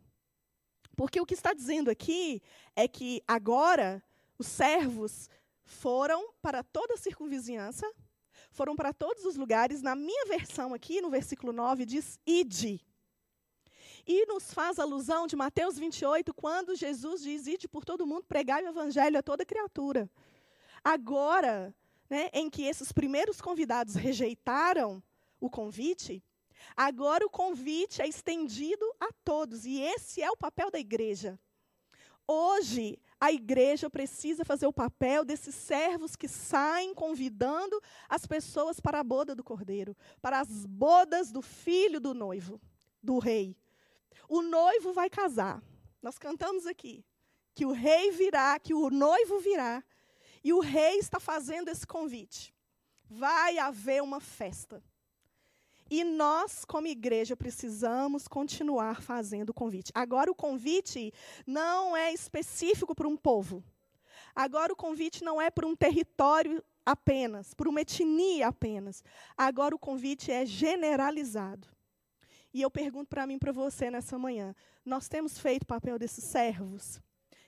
[0.97, 2.43] Porque o que está dizendo aqui
[2.75, 4.03] é que agora
[4.39, 5.29] os servos
[5.65, 7.91] foram para toda a circunvizinhança,
[8.51, 9.81] foram para todos os lugares.
[9.81, 12.85] Na minha versão aqui, no versículo 9, diz ide.
[14.07, 18.65] E nos faz alusão de Mateus 28, quando Jesus diz: Ide por todo mundo, pregai
[18.65, 20.11] o evangelho a toda criatura.
[20.83, 21.75] Agora,
[22.11, 25.03] né, em que esses primeiros convidados rejeitaram
[25.41, 26.23] o convite,
[26.77, 29.65] agora o convite é estendido a todos.
[29.65, 31.39] E esse é o papel da igreja.
[32.27, 39.01] Hoje, a igreja precisa fazer o papel desses servos que saem convidando as pessoas para
[39.01, 42.61] a boda do cordeiro, para as bodas do filho do noivo,
[43.03, 43.57] do rei.
[44.29, 45.63] O noivo vai casar.
[46.01, 47.05] Nós cantamos aqui
[47.55, 49.85] que o rei virá, que o noivo virá,
[50.43, 52.55] e o rei está fazendo esse convite.
[53.09, 54.83] Vai haver uma festa.
[55.91, 59.93] E nós, como igreja, precisamos continuar fazendo o convite.
[59.95, 61.13] Agora, o convite
[61.47, 63.63] não é específico para um povo.
[64.35, 69.05] Agora, o convite não é para um território apenas, para uma etnia apenas.
[69.37, 71.69] Agora, o convite é generalizado.
[72.53, 76.25] E eu pergunto para mim, para você nessa manhã: nós temos feito o papel desses
[76.25, 77.01] servos?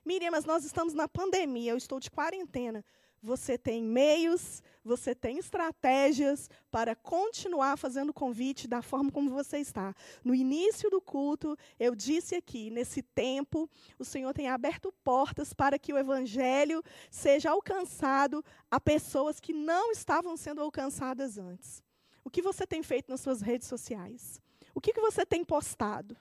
[0.04, 2.84] Miriam, mas nós estamos na pandemia, eu estou de quarentena.
[3.22, 9.94] Você tem meios, você tem estratégias para continuar fazendo convite da forma como você está.
[10.22, 13.66] No início do culto, eu disse aqui, nesse tempo,
[13.98, 19.90] o Senhor tem aberto portas para que o evangelho seja alcançado a pessoas que não
[19.90, 21.82] estavam sendo alcançadas antes.
[22.22, 24.43] O que você tem feito nas suas redes sociais?
[24.74, 26.16] O que, que você tem postado?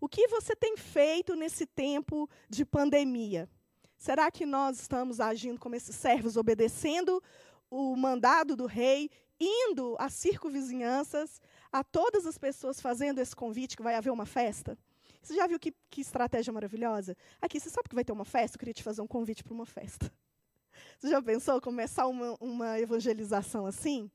[0.00, 3.48] O que você tem feito nesse tempo de pandemia?
[3.96, 7.20] Será que nós estamos agindo como esses servos, obedecendo
[7.68, 11.40] o mandado do rei, indo às circunvizinhanças,
[11.72, 14.78] a todas as pessoas fazendo esse convite que vai haver uma festa?
[15.20, 17.16] Você já viu que, que estratégia maravilhosa?
[17.42, 18.56] Aqui, você sabe que vai ter uma festa?
[18.56, 20.10] Eu queria te fazer um convite para uma festa.
[20.98, 24.10] Você já pensou começar uma, uma evangelização assim?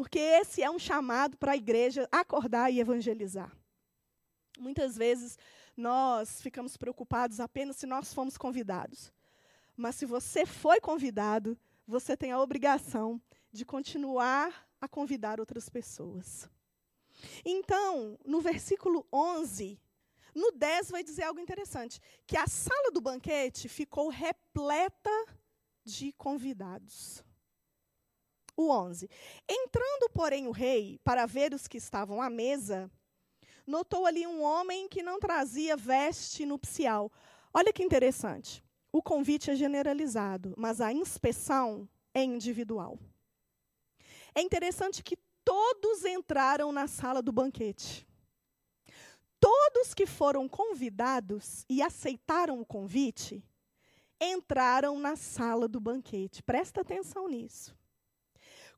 [0.00, 3.54] Porque esse é um chamado para a igreja acordar e evangelizar.
[4.58, 5.38] Muitas vezes
[5.76, 9.12] nós ficamos preocupados apenas se nós fomos convidados.
[9.76, 11.54] Mas se você foi convidado,
[11.86, 13.20] você tem a obrigação
[13.52, 16.48] de continuar a convidar outras pessoas.
[17.44, 19.78] Então, no versículo 11,
[20.34, 25.26] no 10 vai dizer algo interessante, que a sala do banquete ficou repleta
[25.84, 27.22] de convidados
[28.60, 29.08] o 11.
[29.48, 32.90] Entrando, porém, o rei para ver os que estavam à mesa,
[33.66, 37.10] notou ali um homem que não trazia veste nupcial.
[37.52, 38.64] Olha que interessante.
[38.92, 42.98] O convite é generalizado, mas a inspeção é individual.
[44.34, 48.06] É interessante que todos entraram na sala do banquete.
[49.38, 53.42] Todos que foram convidados e aceitaram o convite
[54.20, 56.42] entraram na sala do banquete.
[56.42, 57.74] Presta atenção nisso.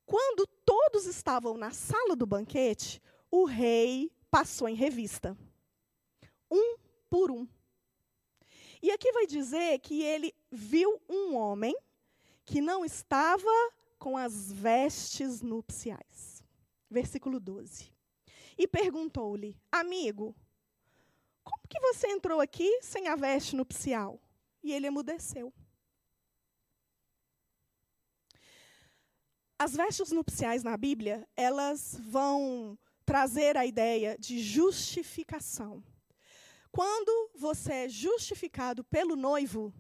[0.05, 5.37] Quando todos estavam na sala do banquete, o rei passou em revista,
[6.51, 6.77] um
[7.09, 7.47] por um.
[8.83, 11.75] E aqui vai dizer que ele viu um homem
[12.45, 13.51] que não estava
[13.99, 16.43] com as vestes nupciais.
[16.91, 17.93] Versículo 12.
[18.59, 20.35] E perguntou-lhe: Amigo,
[21.45, 24.21] como que você entrou aqui sem a veste nupcial?
[24.63, 25.53] E ele emudeceu.
[29.63, 35.81] As vestes nupciais na Bíblia, elas vão trazer a ideia de justificação.
[36.73, 39.73] Quando você é justificado pelo noivo,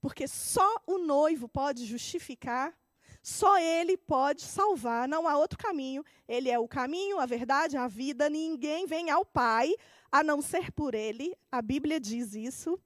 [0.00, 2.76] porque só o noivo pode justificar,
[3.22, 6.04] só ele pode salvar, não há outro caminho.
[6.26, 8.28] Ele é o caminho, a verdade, a vida.
[8.28, 9.72] Ninguém vem ao Pai
[10.10, 11.36] a não ser por ele.
[11.52, 12.80] A Bíblia diz isso.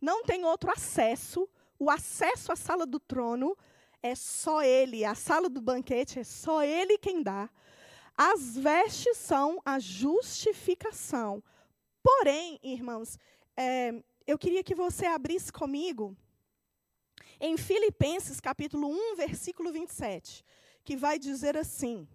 [0.00, 1.48] Não tem outro acesso.
[1.80, 3.56] O acesso à sala do trono
[4.02, 7.50] é só ele, a sala do banquete é só ele quem dá.
[8.16, 11.42] As vestes são a justificação.
[12.02, 13.18] Porém, irmãos,
[13.56, 16.16] é, eu queria que você abrisse comigo
[17.40, 20.44] em Filipenses capítulo 1, versículo 27.
[20.82, 22.08] que vai dizer assim: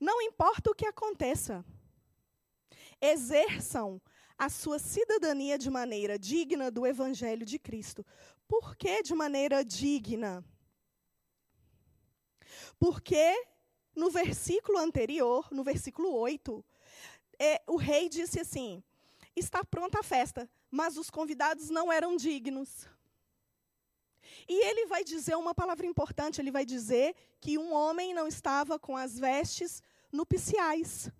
[0.00, 1.64] Não importa o que aconteça,
[3.00, 4.00] exerçam
[4.38, 8.04] a sua cidadania de maneira digna do Evangelho de Cristo.
[8.48, 10.44] Por que de maneira digna?
[12.78, 13.46] Porque
[13.94, 16.64] no versículo anterior, no versículo 8,
[17.38, 18.82] é, o rei disse assim:
[19.34, 22.88] Está pronta a festa, mas os convidados não eram dignos.
[24.48, 28.78] E ele vai dizer uma palavra importante: ele vai dizer que um homem não estava
[28.78, 29.82] com as vestes
[30.12, 31.10] nupciais.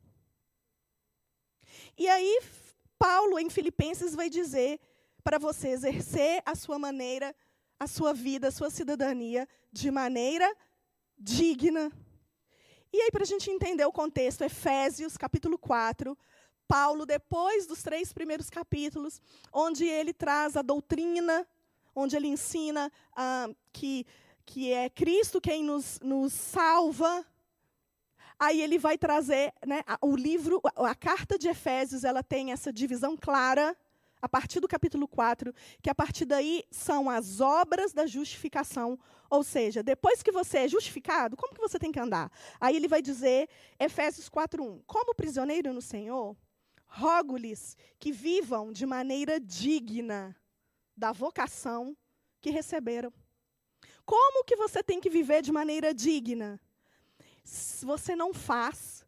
[1.99, 2.41] E aí,
[2.99, 4.81] Paulo, em Filipenses, vai dizer
[5.27, 7.35] para você exercer a sua maneira,
[7.81, 10.49] a sua vida, a sua cidadania de maneira
[11.19, 11.91] digna.
[12.93, 16.17] E aí, para a gente entender o contexto, Efésios, capítulo 4,
[16.69, 19.21] Paulo, depois dos três primeiros capítulos,
[19.53, 21.45] onde ele traz a doutrina,
[21.93, 24.07] onde ele ensina ah, que,
[24.45, 27.27] que é Cristo quem nos, nos salva,
[28.39, 33.17] Aí ele vai trazer, né, o livro, a carta de Efésios, ela tem essa divisão
[33.17, 33.75] clara,
[34.27, 38.99] a partir do capítulo 4, que a partir daí são as obras da justificação.
[39.31, 42.29] Ou seja, depois que você é justificado, como que você tem que andar?
[42.61, 43.49] Aí ele vai dizer,
[43.79, 46.37] Efésios 4:1, como prisioneiro no Senhor,
[46.87, 50.37] rogo-lhes que vivam de maneira digna
[50.97, 51.97] da vocação
[52.41, 53.13] que receberam.
[54.05, 56.61] Como que você tem que viver de maneira digna?
[57.85, 59.07] você não faz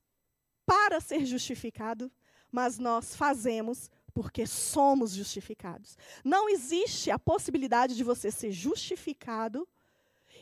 [0.65, 2.09] para ser justificado,
[2.53, 5.97] mas nós fazemos porque somos justificados.
[6.25, 9.69] Não existe a possibilidade de você ser justificado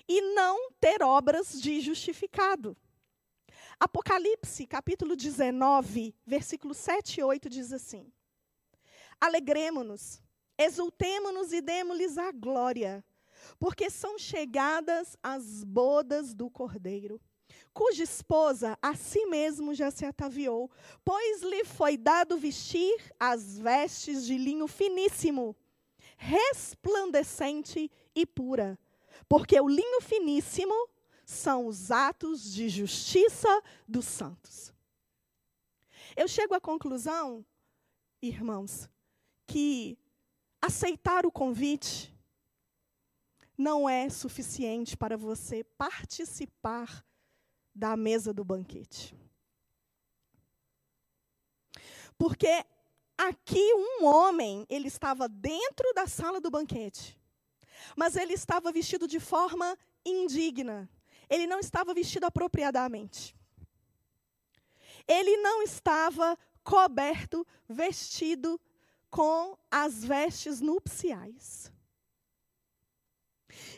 [0.08, 2.74] e não ter obras de justificado.
[3.78, 8.10] Apocalipse, capítulo 19, versículos 7 e 8 diz assim:
[9.20, 10.22] Alegremo-nos,
[10.56, 13.04] exultemo-nos e demos-lhes a glória,
[13.58, 17.20] porque são chegadas as bodas do Cordeiro
[17.76, 20.70] cuja esposa a si mesmo já se ataviou,
[21.04, 25.54] pois lhe foi dado vestir as vestes de linho finíssimo,
[26.16, 28.78] resplandecente e pura,
[29.28, 30.72] porque o linho finíssimo
[31.26, 34.72] são os atos de justiça dos santos.
[36.16, 37.44] Eu chego à conclusão,
[38.22, 38.88] irmãos,
[39.46, 39.98] que
[40.62, 42.10] aceitar o convite
[43.58, 47.04] não é suficiente para você participar
[47.76, 49.14] da mesa do banquete.
[52.16, 52.64] Porque
[53.16, 57.18] aqui um homem, ele estava dentro da sala do banquete,
[57.94, 60.88] mas ele estava vestido de forma indigna.
[61.28, 63.36] Ele não estava vestido apropriadamente.
[65.06, 68.58] Ele não estava coberto, vestido
[69.10, 71.70] com as vestes nupciais.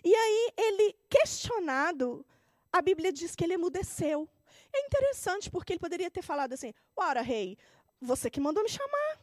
[0.04, 2.24] E aí ele, questionado,
[2.72, 4.28] a Bíblia diz que ele emudeceu.
[4.72, 7.56] É interessante, porque ele poderia ter falado assim: Ora, rei,
[8.00, 9.18] você que mandou me chamar.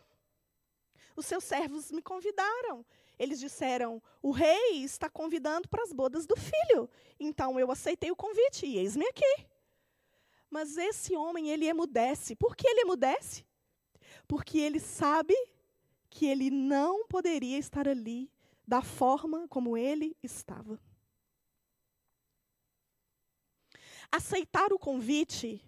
[1.15, 2.85] Os seus servos me convidaram.
[3.17, 6.89] Eles disseram: O rei está convidando para as bodas do filho.
[7.19, 9.47] Então eu aceitei o convite e eis-me aqui.
[10.49, 12.35] Mas esse homem, ele emudece.
[12.35, 13.45] Por que ele emudece?
[14.27, 15.35] Porque ele sabe
[16.09, 18.31] que ele não poderia estar ali
[18.67, 20.79] da forma como ele estava.
[24.15, 25.61] Aceitar o convite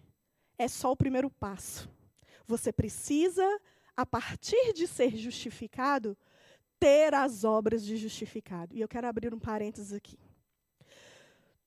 [0.58, 1.90] é só o primeiro passo.
[2.48, 3.46] Você precisa,
[3.94, 6.18] a partir de ser justificado,
[6.80, 8.74] ter as obras de justificado.
[8.74, 10.18] E eu quero abrir um parênteses aqui.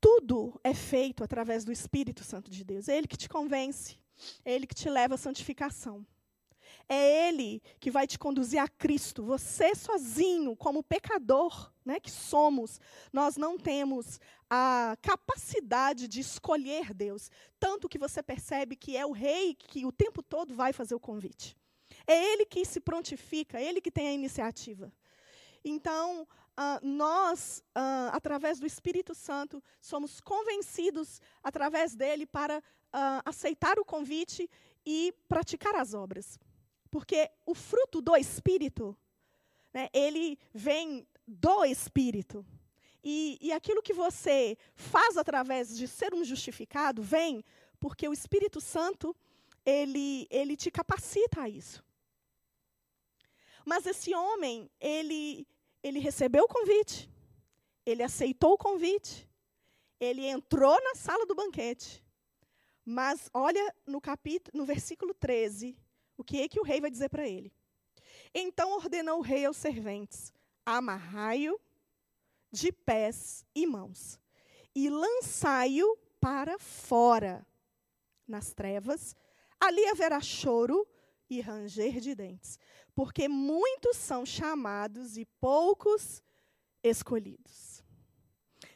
[0.00, 2.88] Tudo é feito através do Espírito Santo de Deus.
[2.88, 3.98] É Ele que te convence,
[4.42, 6.06] é Ele que te leva à santificação.
[6.92, 9.22] É Ele que vai te conduzir a Cristo.
[9.22, 12.80] Você sozinho, como pecador né, que somos,
[13.12, 14.18] nós não temos
[14.50, 17.30] a capacidade de escolher Deus.
[17.60, 21.00] Tanto que você percebe que é o rei que o tempo todo vai fazer o
[21.00, 21.56] convite.
[22.08, 24.92] É ele que se prontifica, é ele que tem a iniciativa.
[25.64, 33.78] Então, uh, nós, uh, através do Espírito Santo, somos convencidos, através dele, para uh, aceitar
[33.78, 34.50] o convite
[34.84, 36.36] e praticar as obras.
[36.90, 38.96] Porque o fruto do Espírito,
[39.72, 42.44] né, ele vem do Espírito.
[43.02, 47.44] E, e aquilo que você faz através de ser um justificado vem
[47.78, 49.16] porque o Espírito Santo
[49.64, 51.82] ele, ele te capacita a isso.
[53.64, 55.46] Mas esse homem, ele,
[55.82, 57.10] ele recebeu o convite,
[57.86, 59.28] ele aceitou o convite,
[59.98, 62.04] ele entrou na sala do banquete.
[62.84, 65.76] Mas olha no capítulo, no versículo 13,
[66.20, 67.50] o que é que o rei vai dizer para ele?
[68.34, 70.32] Então ordenou o rei aos serventes:
[70.64, 71.58] amarrai-o
[72.52, 74.20] de pés e mãos,
[74.74, 77.46] e lançai-o para fora,
[78.28, 79.16] nas trevas.
[79.58, 80.86] Ali haverá choro
[81.28, 82.58] e ranger de dentes,
[82.94, 86.22] porque muitos são chamados e poucos
[86.82, 87.82] escolhidos.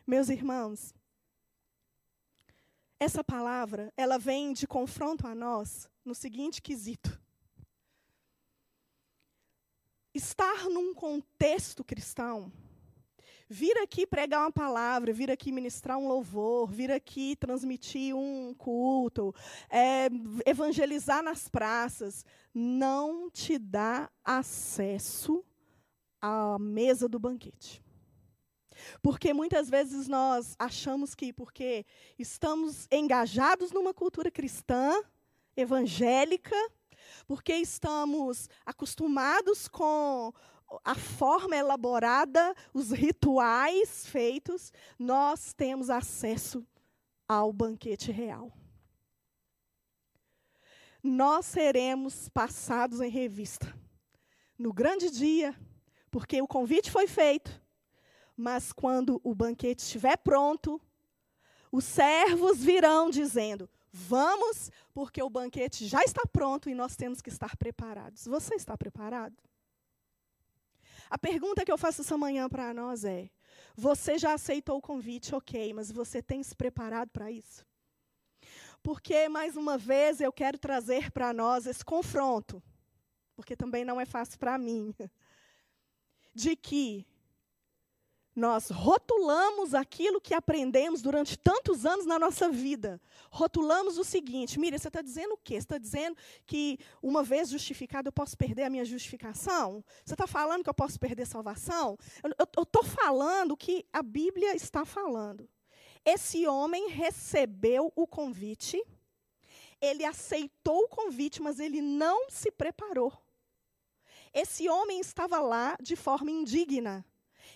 [0.07, 0.95] Meus irmãos,
[2.99, 7.24] essa palavra, ela vem de confronto a nós no seguinte quesito:
[10.15, 12.53] estar num contexto cristão
[13.49, 19.35] vir aqui pregar uma palavra, vir aqui ministrar um louvor, vir aqui transmitir um culto,
[19.71, 20.09] é,
[20.47, 25.45] evangelizar nas praças, não te dá acesso
[26.21, 27.83] à mesa do banquete.
[29.01, 31.87] Porque muitas vezes nós achamos que, porque
[32.19, 35.01] estamos engajados numa cultura cristã,
[35.57, 36.57] evangélica,
[37.27, 40.33] porque estamos acostumados com
[40.85, 46.67] a forma elaborada, os rituais feitos, nós temos acesso
[47.29, 48.53] ao banquete real.
[51.03, 53.75] Nós seremos passados em revista
[54.59, 55.55] no grande dia,
[56.11, 57.61] porque o convite foi feito,
[58.37, 60.81] mas quando o banquete estiver pronto,
[61.71, 67.29] os servos virão dizendo: Vamos, porque o banquete já está pronto e nós temos que
[67.29, 68.27] estar preparados.
[68.27, 69.37] Você está preparado?
[71.09, 73.31] A pergunta que eu faço essa manhã para nós é:
[73.77, 77.65] você já aceitou o convite, ok, mas você tem se preparado para isso?
[78.83, 82.61] Porque, mais uma vez, eu quero trazer para nós esse confronto,
[83.37, 84.93] porque também não é fácil para mim,
[86.35, 87.07] de que
[88.35, 93.01] nós rotulamos aquilo que aprendemos durante tantos anos na nossa vida.
[93.31, 95.55] Rotulamos o seguinte: Miriam, você está dizendo o quê?
[95.55, 99.85] Você está dizendo que, uma vez justificado, eu posso perder a minha justificação?
[100.05, 101.97] Você está falando que eu posso perder salvação?
[102.57, 105.49] Eu estou falando o que a Bíblia está falando.
[106.05, 108.83] Esse homem recebeu o convite,
[109.81, 113.13] ele aceitou o convite, mas ele não se preparou.
[114.33, 117.07] Esse homem estava lá de forma indigna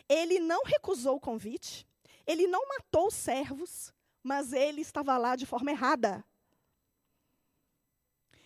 [0.08, 1.86] ele não recusou o convite,
[2.26, 3.92] ele não matou os servos,
[4.22, 6.24] mas ele estava lá de forma errada.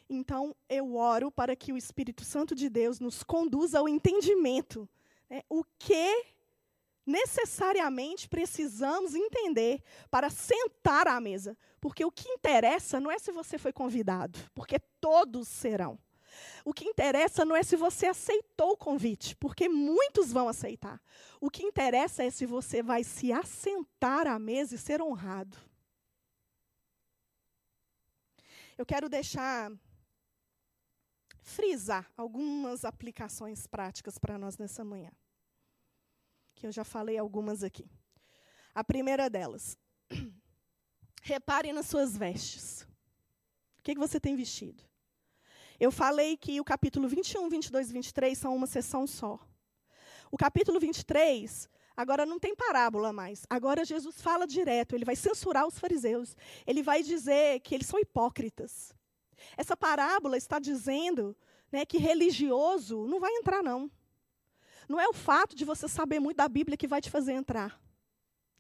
[0.09, 4.89] Então, eu oro para que o Espírito Santo de Deus nos conduza ao entendimento.
[5.29, 6.27] Né, o que
[7.07, 11.57] necessariamente precisamos entender para sentar à mesa.
[11.81, 15.99] Porque o que interessa não é se você foi convidado, porque todos serão.
[16.65, 21.01] O que interessa não é se você aceitou o convite, porque muitos vão aceitar.
[21.41, 25.57] O que interessa é se você vai se assentar à mesa e ser honrado.
[28.77, 29.71] Eu quero deixar
[31.43, 35.11] frisar algumas aplicações práticas para nós nessa manhã.
[36.55, 37.91] Que eu já falei algumas aqui.
[38.75, 39.77] A primeira delas.
[41.23, 42.83] Repare nas suas vestes.
[43.79, 44.83] O que, que você tem vestido?
[45.83, 49.37] Eu falei que o capítulo 21, 22 e 23 são uma sessão só.
[50.31, 53.45] O capítulo 23, agora não tem parábola mais.
[53.51, 56.37] Agora Jesus fala direto, ele vai censurar os fariseus.
[56.65, 58.95] Ele vai dizer que eles são hipócritas.
[59.57, 61.37] Essa parábola está dizendo
[61.73, 63.91] né, que religioso não vai entrar, não.
[64.89, 67.77] Não é o fato de você saber muito da Bíblia que vai te fazer entrar.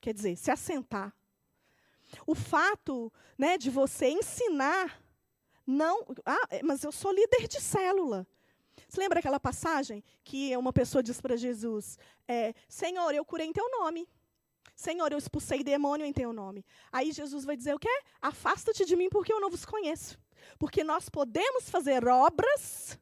[0.01, 1.15] Quer dizer, se assentar.
[2.27, 5.01] O fato né, de você ensinar
[5.67, 8.27] não, ah, é, mas eu sou líder de célula.
[8.89, 13.53] Você lembra aquela passagem que uma pessoa diz para Jesus: é, Senhor, eu curei em
[13.53, 14.09] teu nome.
[14.75, 16.65] Senhor, eu expulsei demônio em teu nome.
[16.91, 18.03] Aí Jesus vai dizer o quê?
[18.21, 20.19] Afasta-te de mim porque eu não vos conheço.
[20.59, 22.99] Porque nós podemos fazer obras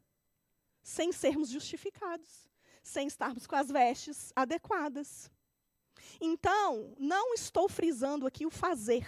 [0.83, 2.49] sem sermos justificados,
[2.83, 5.31] sem estarmos com as vestes adequadas.
[6.19, 9.07] Então, não estou frisando aqui o fazer.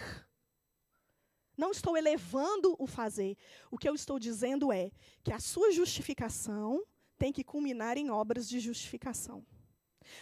[1.56, 3.36] Não estou elevando o fazer.
[3.70, 4.90] O que eu estou dizendo é
[5.22, 6.84] que a sua justificação
[7.18, 9.44] tem que culminar em obras de justificação.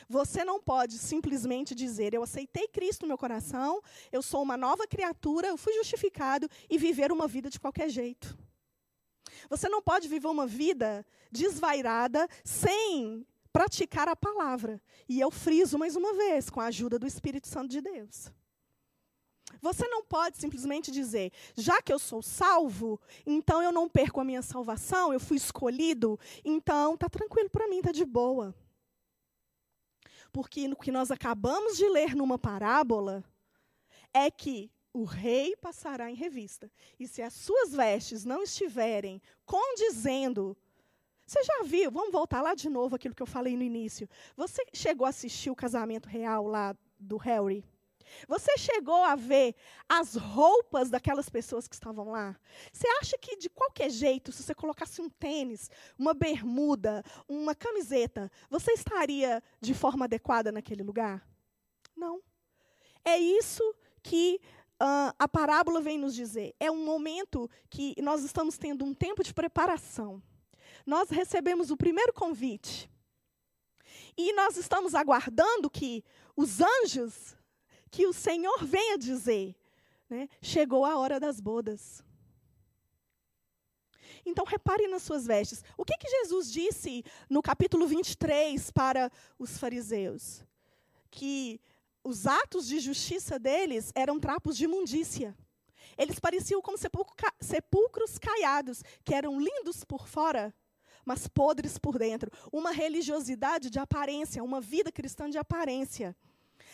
[0.08, 4.86] Você não pode simplesmente dizer, eu aceitei Cristo no meu coração, eu sou uma nova
[4.86, 8.38] criatura, eu fui justificado e viver uma vida de qualquer jeito.
[9.48, 14.80] Você não pode viver uma vida desvairada sem praticar a palavra.
[15.08, 18.32] E eu friso mais uma vez, com a ajuda do Espírito Santo de Deus.
[19.60, 24.24] Você não pode simplesmente dizer, já que eu sou salvo, então eu não perco a
[24.24, 28.54] minha salvação, eu fui escolhido, então tá tranquilo para mim, tá de boa.
[30.32, 33.22] Porque no que nós acabamos de ler numa parábola
[34.12, 36.70] é que o rei passará em revista.
[36.98, 40.56] E se as suas vestes não estiverem condizendo
[41.32, 41.90] você já viu?
[41.90, 44.06] Vamos voltar lá de novo aquilo que eu falei no início.
[44.36, 47.64] Você chegou a assistir o casamento real lá do Harry?
[48.28, 49.54] Você chegou a ver
[49.88, 52.36] as roupas daquelas pessoas que estavam lá?
[52.72, 58.30] Você acha que de qualquer jeito, se você colocasse um tênis, uma bermuda, uma camiseta,
[58.48, 61.26] você estaria de forma adequada naquele lugar?
[61.96, 62.20] Não.
[63.04, 63.62] É isso
[64.02, 64.40] que
[64.82, 66.54] uh, a parábola vem nos dizer.
[66.58, 70.22] É um momento que nós estamos tendo um tempo de preparação.
[70.86, 72.90] Nós recebemos o primeiro convite.
[74.16, 76.04] E nós estamos aguardando que
[76.36, 77.36] os anjos
[77.92, 79.54] que o Senhor venha dizer:
[80.10, 82.02] né, chegou a hora das bodas.
[84.24, 85.62] Então, repare nas suas vestes.
[85.76, 90.44] O que, que Jesus disse no capítulo 23 para os fariseus?
[91.10, 91.60] Que
[92.04, 95.36] os atos de justiça deles eram trapos de imundícia.
[95.98, 96.78] Eles pareciam como
[97.40, 100.54] sepulcros caiados, que eram lindos por fora,
[101.04, 102.30] mas podres por dentro.
[102.52, 106.16] Uma religiosidade de aparência, uma vida cristã de aparência.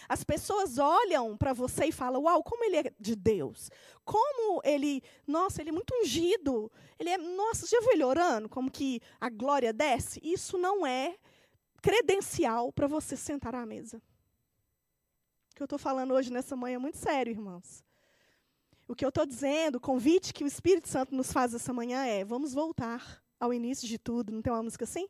[0.07, 3.71] As pessoas olham para você e falam: Uau, como ele é de Deus.
[4.05, 6.71] Como ele, nossa, ele é muito ungido.
[6.99, 8.49] Ele é, nossa, já viu ele orando?
[8.49, 10.21] Como que a glória desce?
[10.23, 11.17] Isso não é
[11.81, 14.03] credencial para você sentar à mesa.
[15.53, 17.85] O que eu estou falando hoje nessa manhã é muito sério, irmãos.
[18.87, 22.05] O que eu estou dizendo, o convite que o Espírito Santo nos faz essa manhã
[22.05, 24.33] é: vamos voltar ao início de tudo.
[24.33, 25.09] Não tem uma música assim?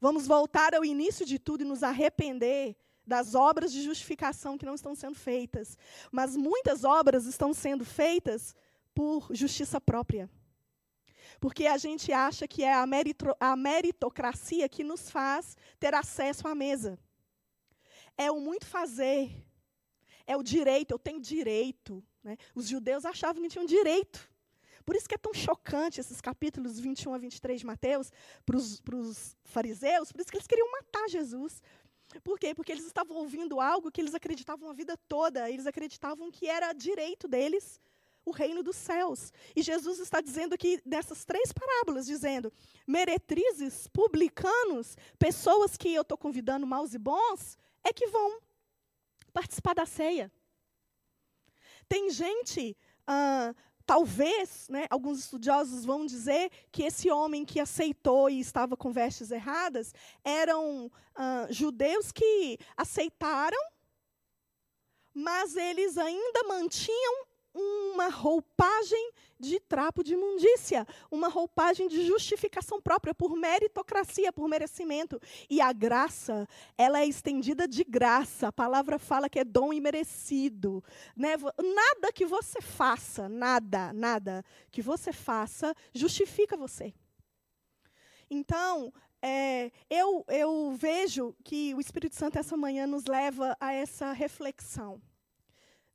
[0.00, 2.76] Vamos voltar ao início de tudo e nos arrepender
[3.06, 5.76] das obras de justificação que não estão sendo feitas.
[6.10, 8.54] Mas muitas obras estão sendo feitas
[8.94, 10.30] por justiça própria.
[11.40, 16.46] Porque a gente acha que é a, merito, a meritocracia que nos faz ter acesso
[16.46, 16.98] à mesa.
[18.16, 19.30] É o muito fazer.
[20.26, 22.02] É o direito, eu tenho direito.
[22.22, 22.36] Né?
[22.54, 24.30] Os judeus achavam que tinham direito.
[24.84, 28.12] Por isso que é tão chocante esses capítulos 21 a 23 de Mateus
[28.44, 31.62] para os fariseus, por isso que eles queriam matar Jesus.
[32.20, 32.54] Por quê?
[32.54, 36.72] Porque eles estavam ouvindo algo que eles acreditavam a vida toda, eles acreditavam que era
[36.72, 37.80] direito deles
[38.24, 39.32] o reino dos céus.
[39.54, 42.52] E Jesus está dizendo aqui nessas três parábolas, dizendo:
[42.86, 48.40] meretrizes, publicanos, pessoas que eu estou convidando maus e bons, é que vão
[49.32, 50.30] participar da ceia.
[51.88, 52.76] Tem gente
[53.84, 59.30] Talvez, né, alguns estudiosos vão dizer que esse homem que aceitou e estava com vestes
[59.30, 63.58] erradas eram uh, judeus que aceitaram,
[65.14, 73.14] mas eles ainda mantinham uma roupagem de trapo de imundícia, uma roupagem de justificação própria
[73.14, 75.20] por meritocracia, por merecimento.
[75.50, 76.48] E a graça,
[76.78, 78.48] ela é estendida de graça.
[78.48, 80.82] A palavra fala que é dom imerecido,
[81.16, 81.34] né?
[81.36, 86.94] Nada que você faça, nada, nada que você faça justifica você.
[88.30, 94.12] Então, é, eu, eu vejo que o Espírito Santo essa manhã nos leva a essa
[94.12, 95.00] reflexão.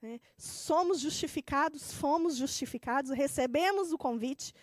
[0.01, 0.19] Né?
[0.37, 4.53] Somos justificados, fomos justificados, recebemos o convite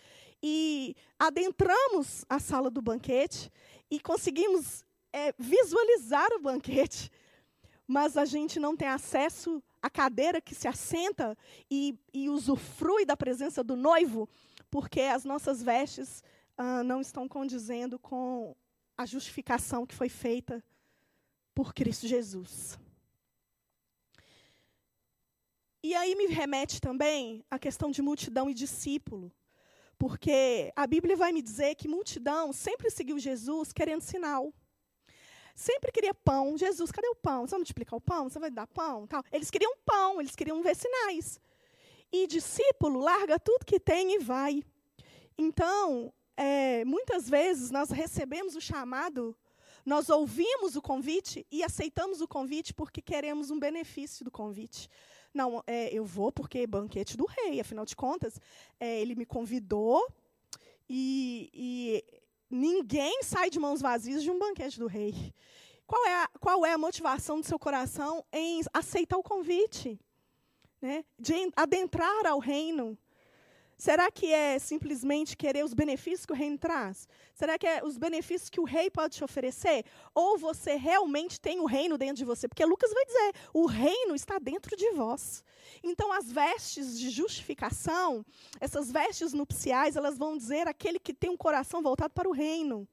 [0.41, 3.51] e adentramos a sala do banquete
[3.89, 7.11] e conseguimos é, visualizar o banquete,
[7.87, 11.37] mas a gente não tem acesso à cadeira que se assenta
[11.69, 14.27] e, e usufrui da presença do noivo,
[14.69, 16.23] porque as nossas vestes
[16.57, 18.55] ah, não estão condizendo com
[18.97, 20.63] a justificação que foi feita
[21.53, 22.77] por Cristo Jesus.
[25.85, 29.31] E aí me remete também à questão de multidão e discípulo.
[29.99, 34.51] Porque a Bíblia vai me dizer que multidão sempre seguiu Jesus querendo sinal.
[35.53, 36.57] Sempre queria pão.
[36.57, 37.45] Jesus, cadê o pão?
[37.45, 38.27] Você vai multiplicar o pão?
[38.27, 39.05] Você vai dar pão?
[39.05, 39.23] Tal.
[39.31, 41.39] Eles queriam pão, eles queriam ver sinais.
[42.11, 44.63] E discípulo larga tudo que tem e vai.
[45.37, 49.37] Então, é, muitas vezes nós recebemos o chamado,
[49.85, 54.89] nós ouvimos o convite e aceitamos o convite porque queremos um benefício do convite.
[55.35, 58.39] Não, é, eu vou porque é banquete do rei, afinal de contas,
[58.79, 60.01] é, ele me convidou
[60.89, 65.33] e, e, ninguém sai de mãos vazias de um banquete do rei.
[65.85, 69.99] Qual é a, qual é a motivação do seu coração em aceitar o convite?
[70.81, 71.03] Né?
[71.19, 72.97] De adentrar ao reino.
[73.77, 77.09] Será que é simplesmente querer os benefícios que o reino traz?
[77.33, 79.83] Será que é os benefícios que o rei pode te oferecer?
[80.13, 82.47] Ou você realmente tem o reino dentro de você?
[82.47, 85.43] Porque Lucas vai dizer: o reino está dentro de vós.
[85.83, 88.25] Então, as vestes de justificação,
[88.61, 92.87] essas vestes nupciais, elas vão dizer aquele que tem um coração voltado para o reino.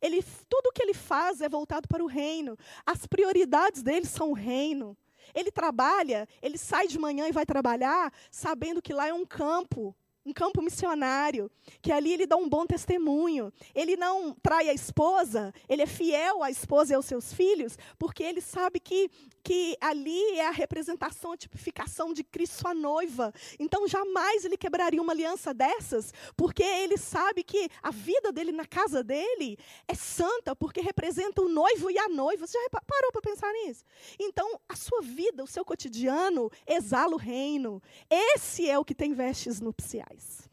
[0.00, 2.56] Ele, tudo que ele faz é voltado para o reino.
[2.86, 4.96] As prioridades dele são o reino.
[5.34, 9.94] Ele trabalha, ele sai de manhã e vai trabalhar, sabendo que lá é um campo
[10.24, 11.50] um campo missionário,
[11.80, 13.52] que ali ele dá um bom testemunho.
[13.74, 18.22] Ele não trai a esposa, ele é fiel à esposa e aos seus filhos, porque
[18.22, 19.10] ele sabe que,
[19.42, 23.32] que ali é a representação, a tipificação de Cristo, sua noiva.
[23.58, 28.66] Então, jamais ele quebraria uma aliança dessas, porque ele sabe que a vida dele na
[28.66, 32.46] casa dele é santa, porque representa o noivo e a noiva.
[32.46, 33.84] Você já parou para pensar nisso?
[34.18, 37.82] Então, a sua vida, o seu cotidiano, exala o reino.
[38.08, 40.51] Esse é o que tem vestes nupciais.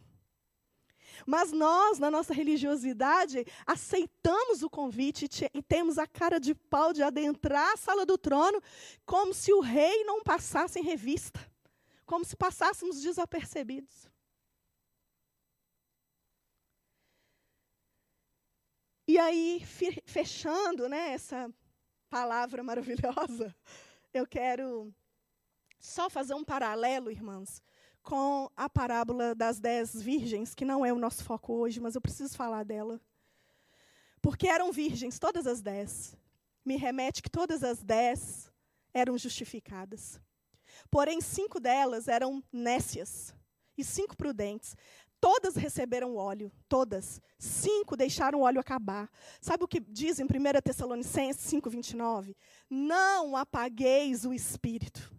[1.25, 7.03] Mas nós, na nossa religiosidade, aceitamos o convite e temos a cara de pau de
[7.03, 8.61] adentrar a sala do trono
[9.05, 11.39] como se o rei não passasse em revista,
[12.05, 14.09] como se passássemos desapercebidos.
[19.07, 19.65] E aí,
[20.05, 21.51] fechando né, essa
[22.11, 23.55] palavra maravilhosa,
[24.13, 24.93] eu quero
[25.79, 27.59] só fazer um paralelo, irmãos,
[28.03, 32.01] com a parábola das dez virgens, que não é o nosso foco hoje, mas eu
[32.01, 32.99] preciso falar dela.
[34.21, 36.15] Porque eram virgens, todas as dez.
[36.65, 38.51] Me remete que todas as dez
[38.93, 40.19] eram justificadas.
[40.89, 43.33] Porém, cinco delas eram nécias
[43.77, 44.75] e cinco prudentes.
[45.21, 47.21] Todas receberam óleo, todas.
[47.37, 49.09] Cinco deixaram o óleo acabar.
[49.41, 50.27] Sabe o que diz em 1
[50.63, 52.35] Tessalonicenses 5,29?
[52.69, 55.18] Não apagueis o espírito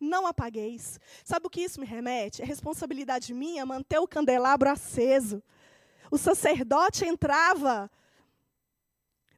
[0.00, 0.98] não apagueis.
[1.22, 2.42] Sabe o que isso me remete?
[2.42, 5.42] É responsabilidade minha manter o candelabro aceso.
[6.10, 7.90] O sacerdote entrava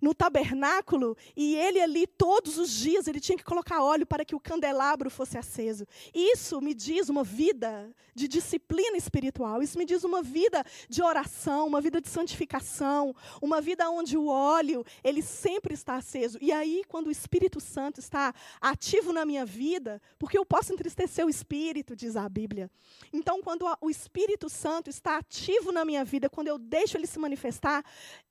[0.02, 4.34] no tabernáculo e ele ali todos os dias ele tinha que colocar óleo para que
[4.34, 5.86] o candelabro fosse aceso.
[6.12, 9.62] Isso me diz uma vida de disciplina espiritual.
[9.62, 14.26] Isso me diz uma vida de oração, uma vida de santificação, uma vida onde o
[14.26, 16.36] óleo ele sempre está aceso.
[16.40, 21.24] E aí quando o Espírito Santo está ativo na minha vida, porque eu posso entristecer
[21.24, 22.68] o espírito, diz a Bíblia.
[23.12, 27.20] Então quando o Espírito Santo está ativo na minha vida, quando eu deixo ele se
[27.20, 27.84] manifestar,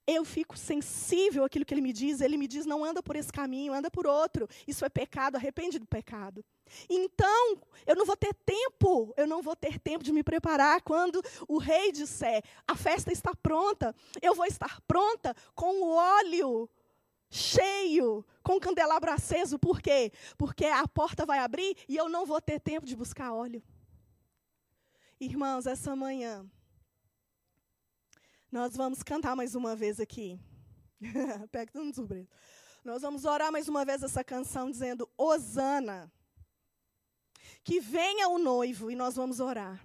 [0.06, 2.22] eu fico sensível àquilo que ele me diz.
[2.22, 4.48] Ele me diz: não anda por esse caminho, anda por outro.
[4.68, 6.44] Isso é pecado, arrepende do pecado.
[6.90, 11.22] Então, eu não vou ter tempo, eu não vou ter tempo de me preparar quando
[11.48, 13.96] o rei disser: a festa está pronta.
[14.22, 16.70] Eu vou estar pronta com o óleo
[17.30, 19.58] cheio, com o candelabro aceso.
[19.58, 20.12] Por quê?
[20.38, 23.64] Porque a porta vai abrir e eu não vou ter tempo de buscar óleo.
[25.20, 26.46] Irmãos, essa manhã
[28.52, 30.38] nós vamos cantar mais uma vez aqui.
[31.52, 32.28] Pega tudo surpresa.
[32.84, 36.12] Nós vamos orar mais uma vez essa canção dizendo: Osana.
[37.64, 39.82] Que venha o noivo e nós vamos orar.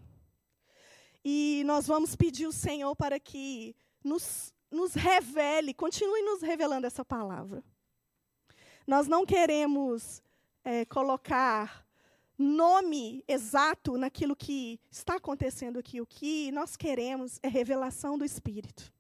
[1.25, 7.05] E nós vamos pedir o Senhor para que nos, nos revele, continue nos revelando essa
[7.05, 7.63] palavra.
[8.87, 10.23] Nós não queremos
[10.65, 11.86] é, colocar
[12.39, 16.01] nome exato naquilo que está acontecendo aqui.
[16.01, 18.93] O que nós queremos é revelação do Espírito.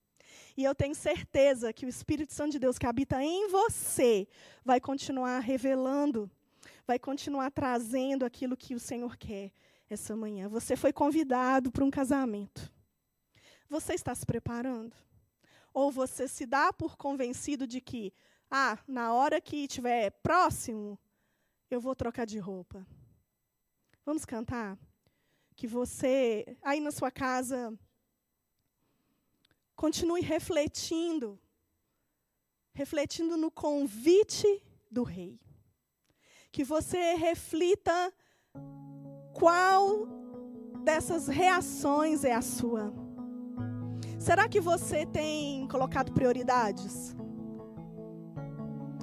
[0.56, 4.26] E eu tenho certeza que o Espírito Santo de Deus que habita em você
[4.64, 6.30] vai continuar revelando,
[6.86, 9.52] vai continuar trazendo aquilo que o Senhor quer
[9.88, 10.48] essa manhã.
[10.48, 12.72] Você foi convidado para um casamento.
[13.68, 14.96] Você está se preparando?
[15.74, 18.12] Ou você se dá por convencido de que,
[18.50, 20.98] ah, na hora que estiver próximo,
[21.70, 22.86] eu vou trocar de roupa?
[24.06, 24.78] Vamos cantar?
[25.56, 27.76] Que você, aí na sua casa,
[29.74, 31.36] continue refletindo,
[32.72, 35.40] refletindo no convite do Rei.
[36.52, 38.14] Que você reflita
[39.34, 40.06] qual
[40.84, 42.94] dessas reações é a sua.
[44.20, 47.12] Será que você tem colocado prioridades?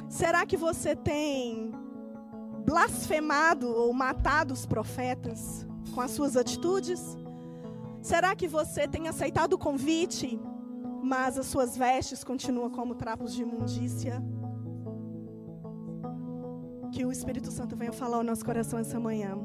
[0.08, 1.83] Será que você tem
[2.66, 7.18] blasfemado ou matado os profetas com as suas atitudes?
[8.02, 10.40] Será que você tem aceitado o convite,
[11.02, 14.22] mas as suas vestes continuam como trapos de imundícia?
[16.92, 19.38] Que o Espírito Santo venha falar ao nosso coração essa manhã.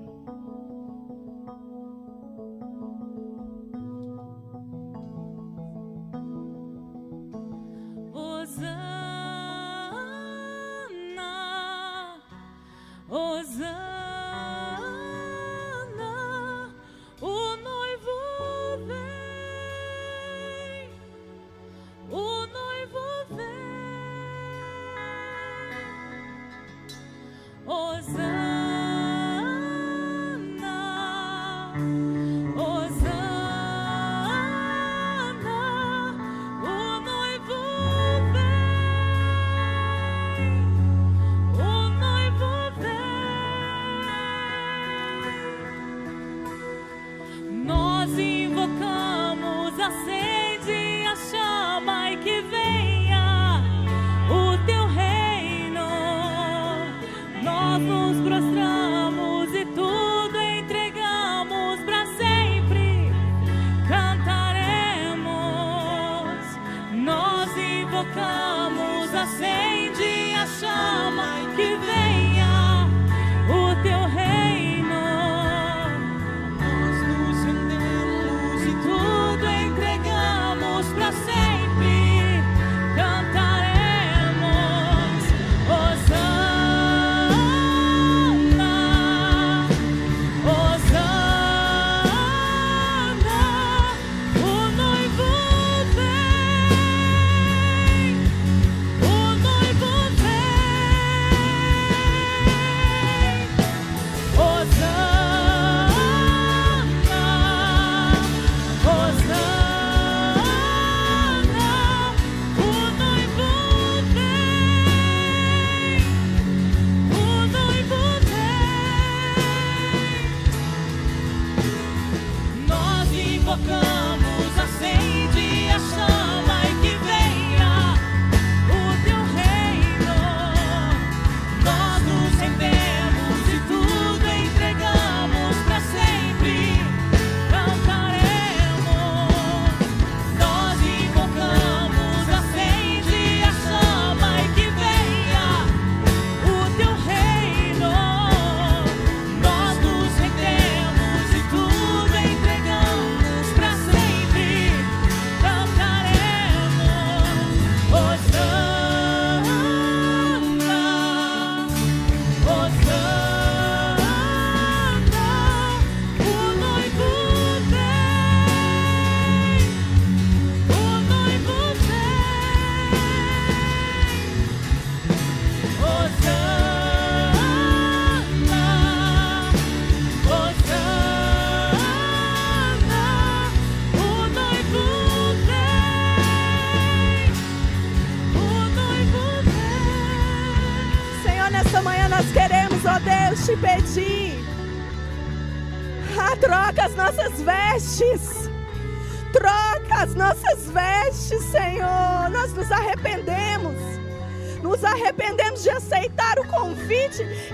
[123.49, 123.88] Nós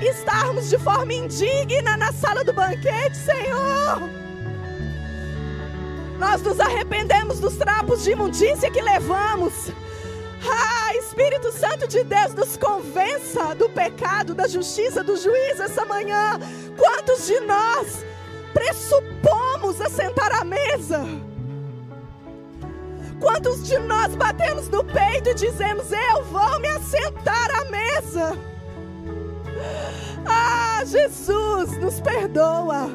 [0.03, 4.03] estarmos de forma indigna na sala do banquete, Senhor.
[6.19, 9.71] Nós nos arrependemos dos trapos de imundícia que levamos.
[10.47, 16.39] Ah, Espírito Santo de Deus, nos convença do pecado, da justiça, do juízo essa manhã.
[16.77, 18.05] Quantos de nós
[18.53, 21.05] pressupomos assentar à mesa?
[23.21, 28.39] Quantos de nós batemos no peito e dizemos: Eu vou me assentar à mesa?
[30.27, 32.89] Ah, Jesus, nos perdoa.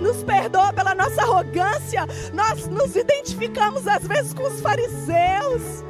[0.00, 2.06] Nos perdoa pela nossa arrogância.
[2.32, 5.84] Nós nos identificamos às vezes com os fariseus,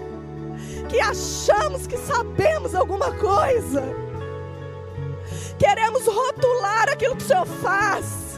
[0.89, 3.83] que achamos que sabemos alguma coisa.
[5.59, 8.30] Queremos rotular aquilo que o Senhor faz.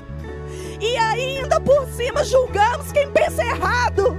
[0.82, 4.16] E ainda por cima julgamos quem pensa errado.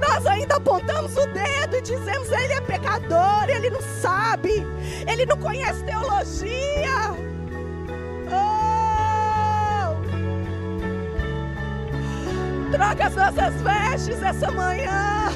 [0.00, 4.64] Nós ainda apontamos o dedo e dizemos: ele é pecador, ele não sabe,
[5.08, 7.10] ele não conhece teologia.
[8.30, 8.64] Oh!
[12.70, 15.32] Troca as nossas vestes essa manhã.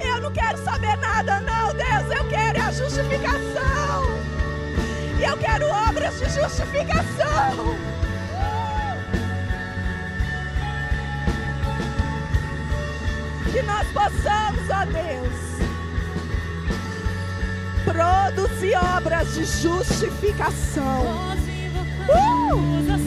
[0.00, 2.18] Eu não quero saber nada, não, Deus.
[2.18, 4.37] Eu quero é a justificação.
[5.18, 7.76] E eu quero obras de justificação.
[13.52, 15.34] Que nós possamos, ó Deus,
[17.84, 21.04] produzir obras de justificação.
[22.86, 23.00] Nós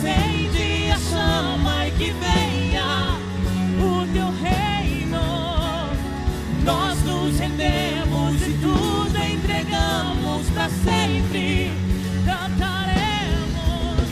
[0.00, 3.18] acende a chama e que venha
[3.78, 5.20] o teu reino.
[6.64, 11.70] Nós nos rendemos e tudo entregamos para sempre.
[12.24, 14.08] Cantaremos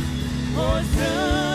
[0.56, 1.47] Hosana,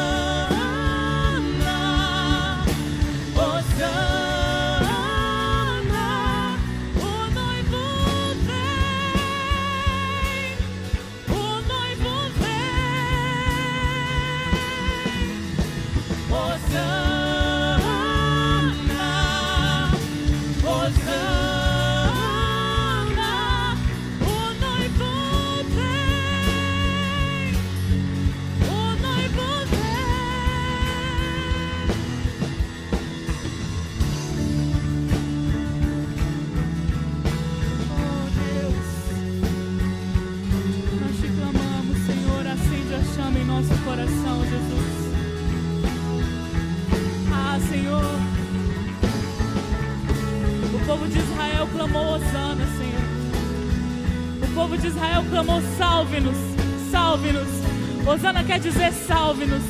[58.13, 59.63] Osana quer dizer salve-nos.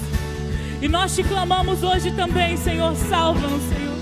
[0.82, 3.94] E nós te clamamos hoje também, Senhor, salva-nos, Senhor.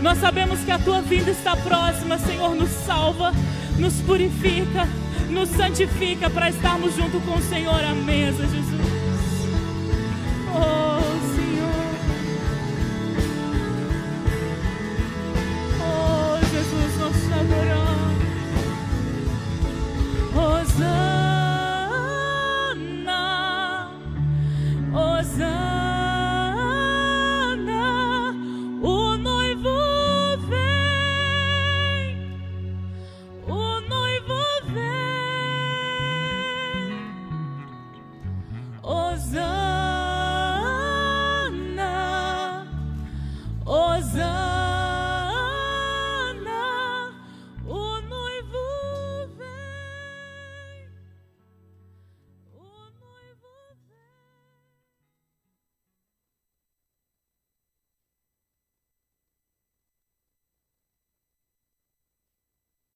[0.00, 3.32] Nós sabemos que a tua vinda está próxima, Senhor, nos salva,
[3.78, 4.88] nos purifica,
[5.28, 8.63] nos santifica para estarmos junto com o Senhor à mesa, Jesus.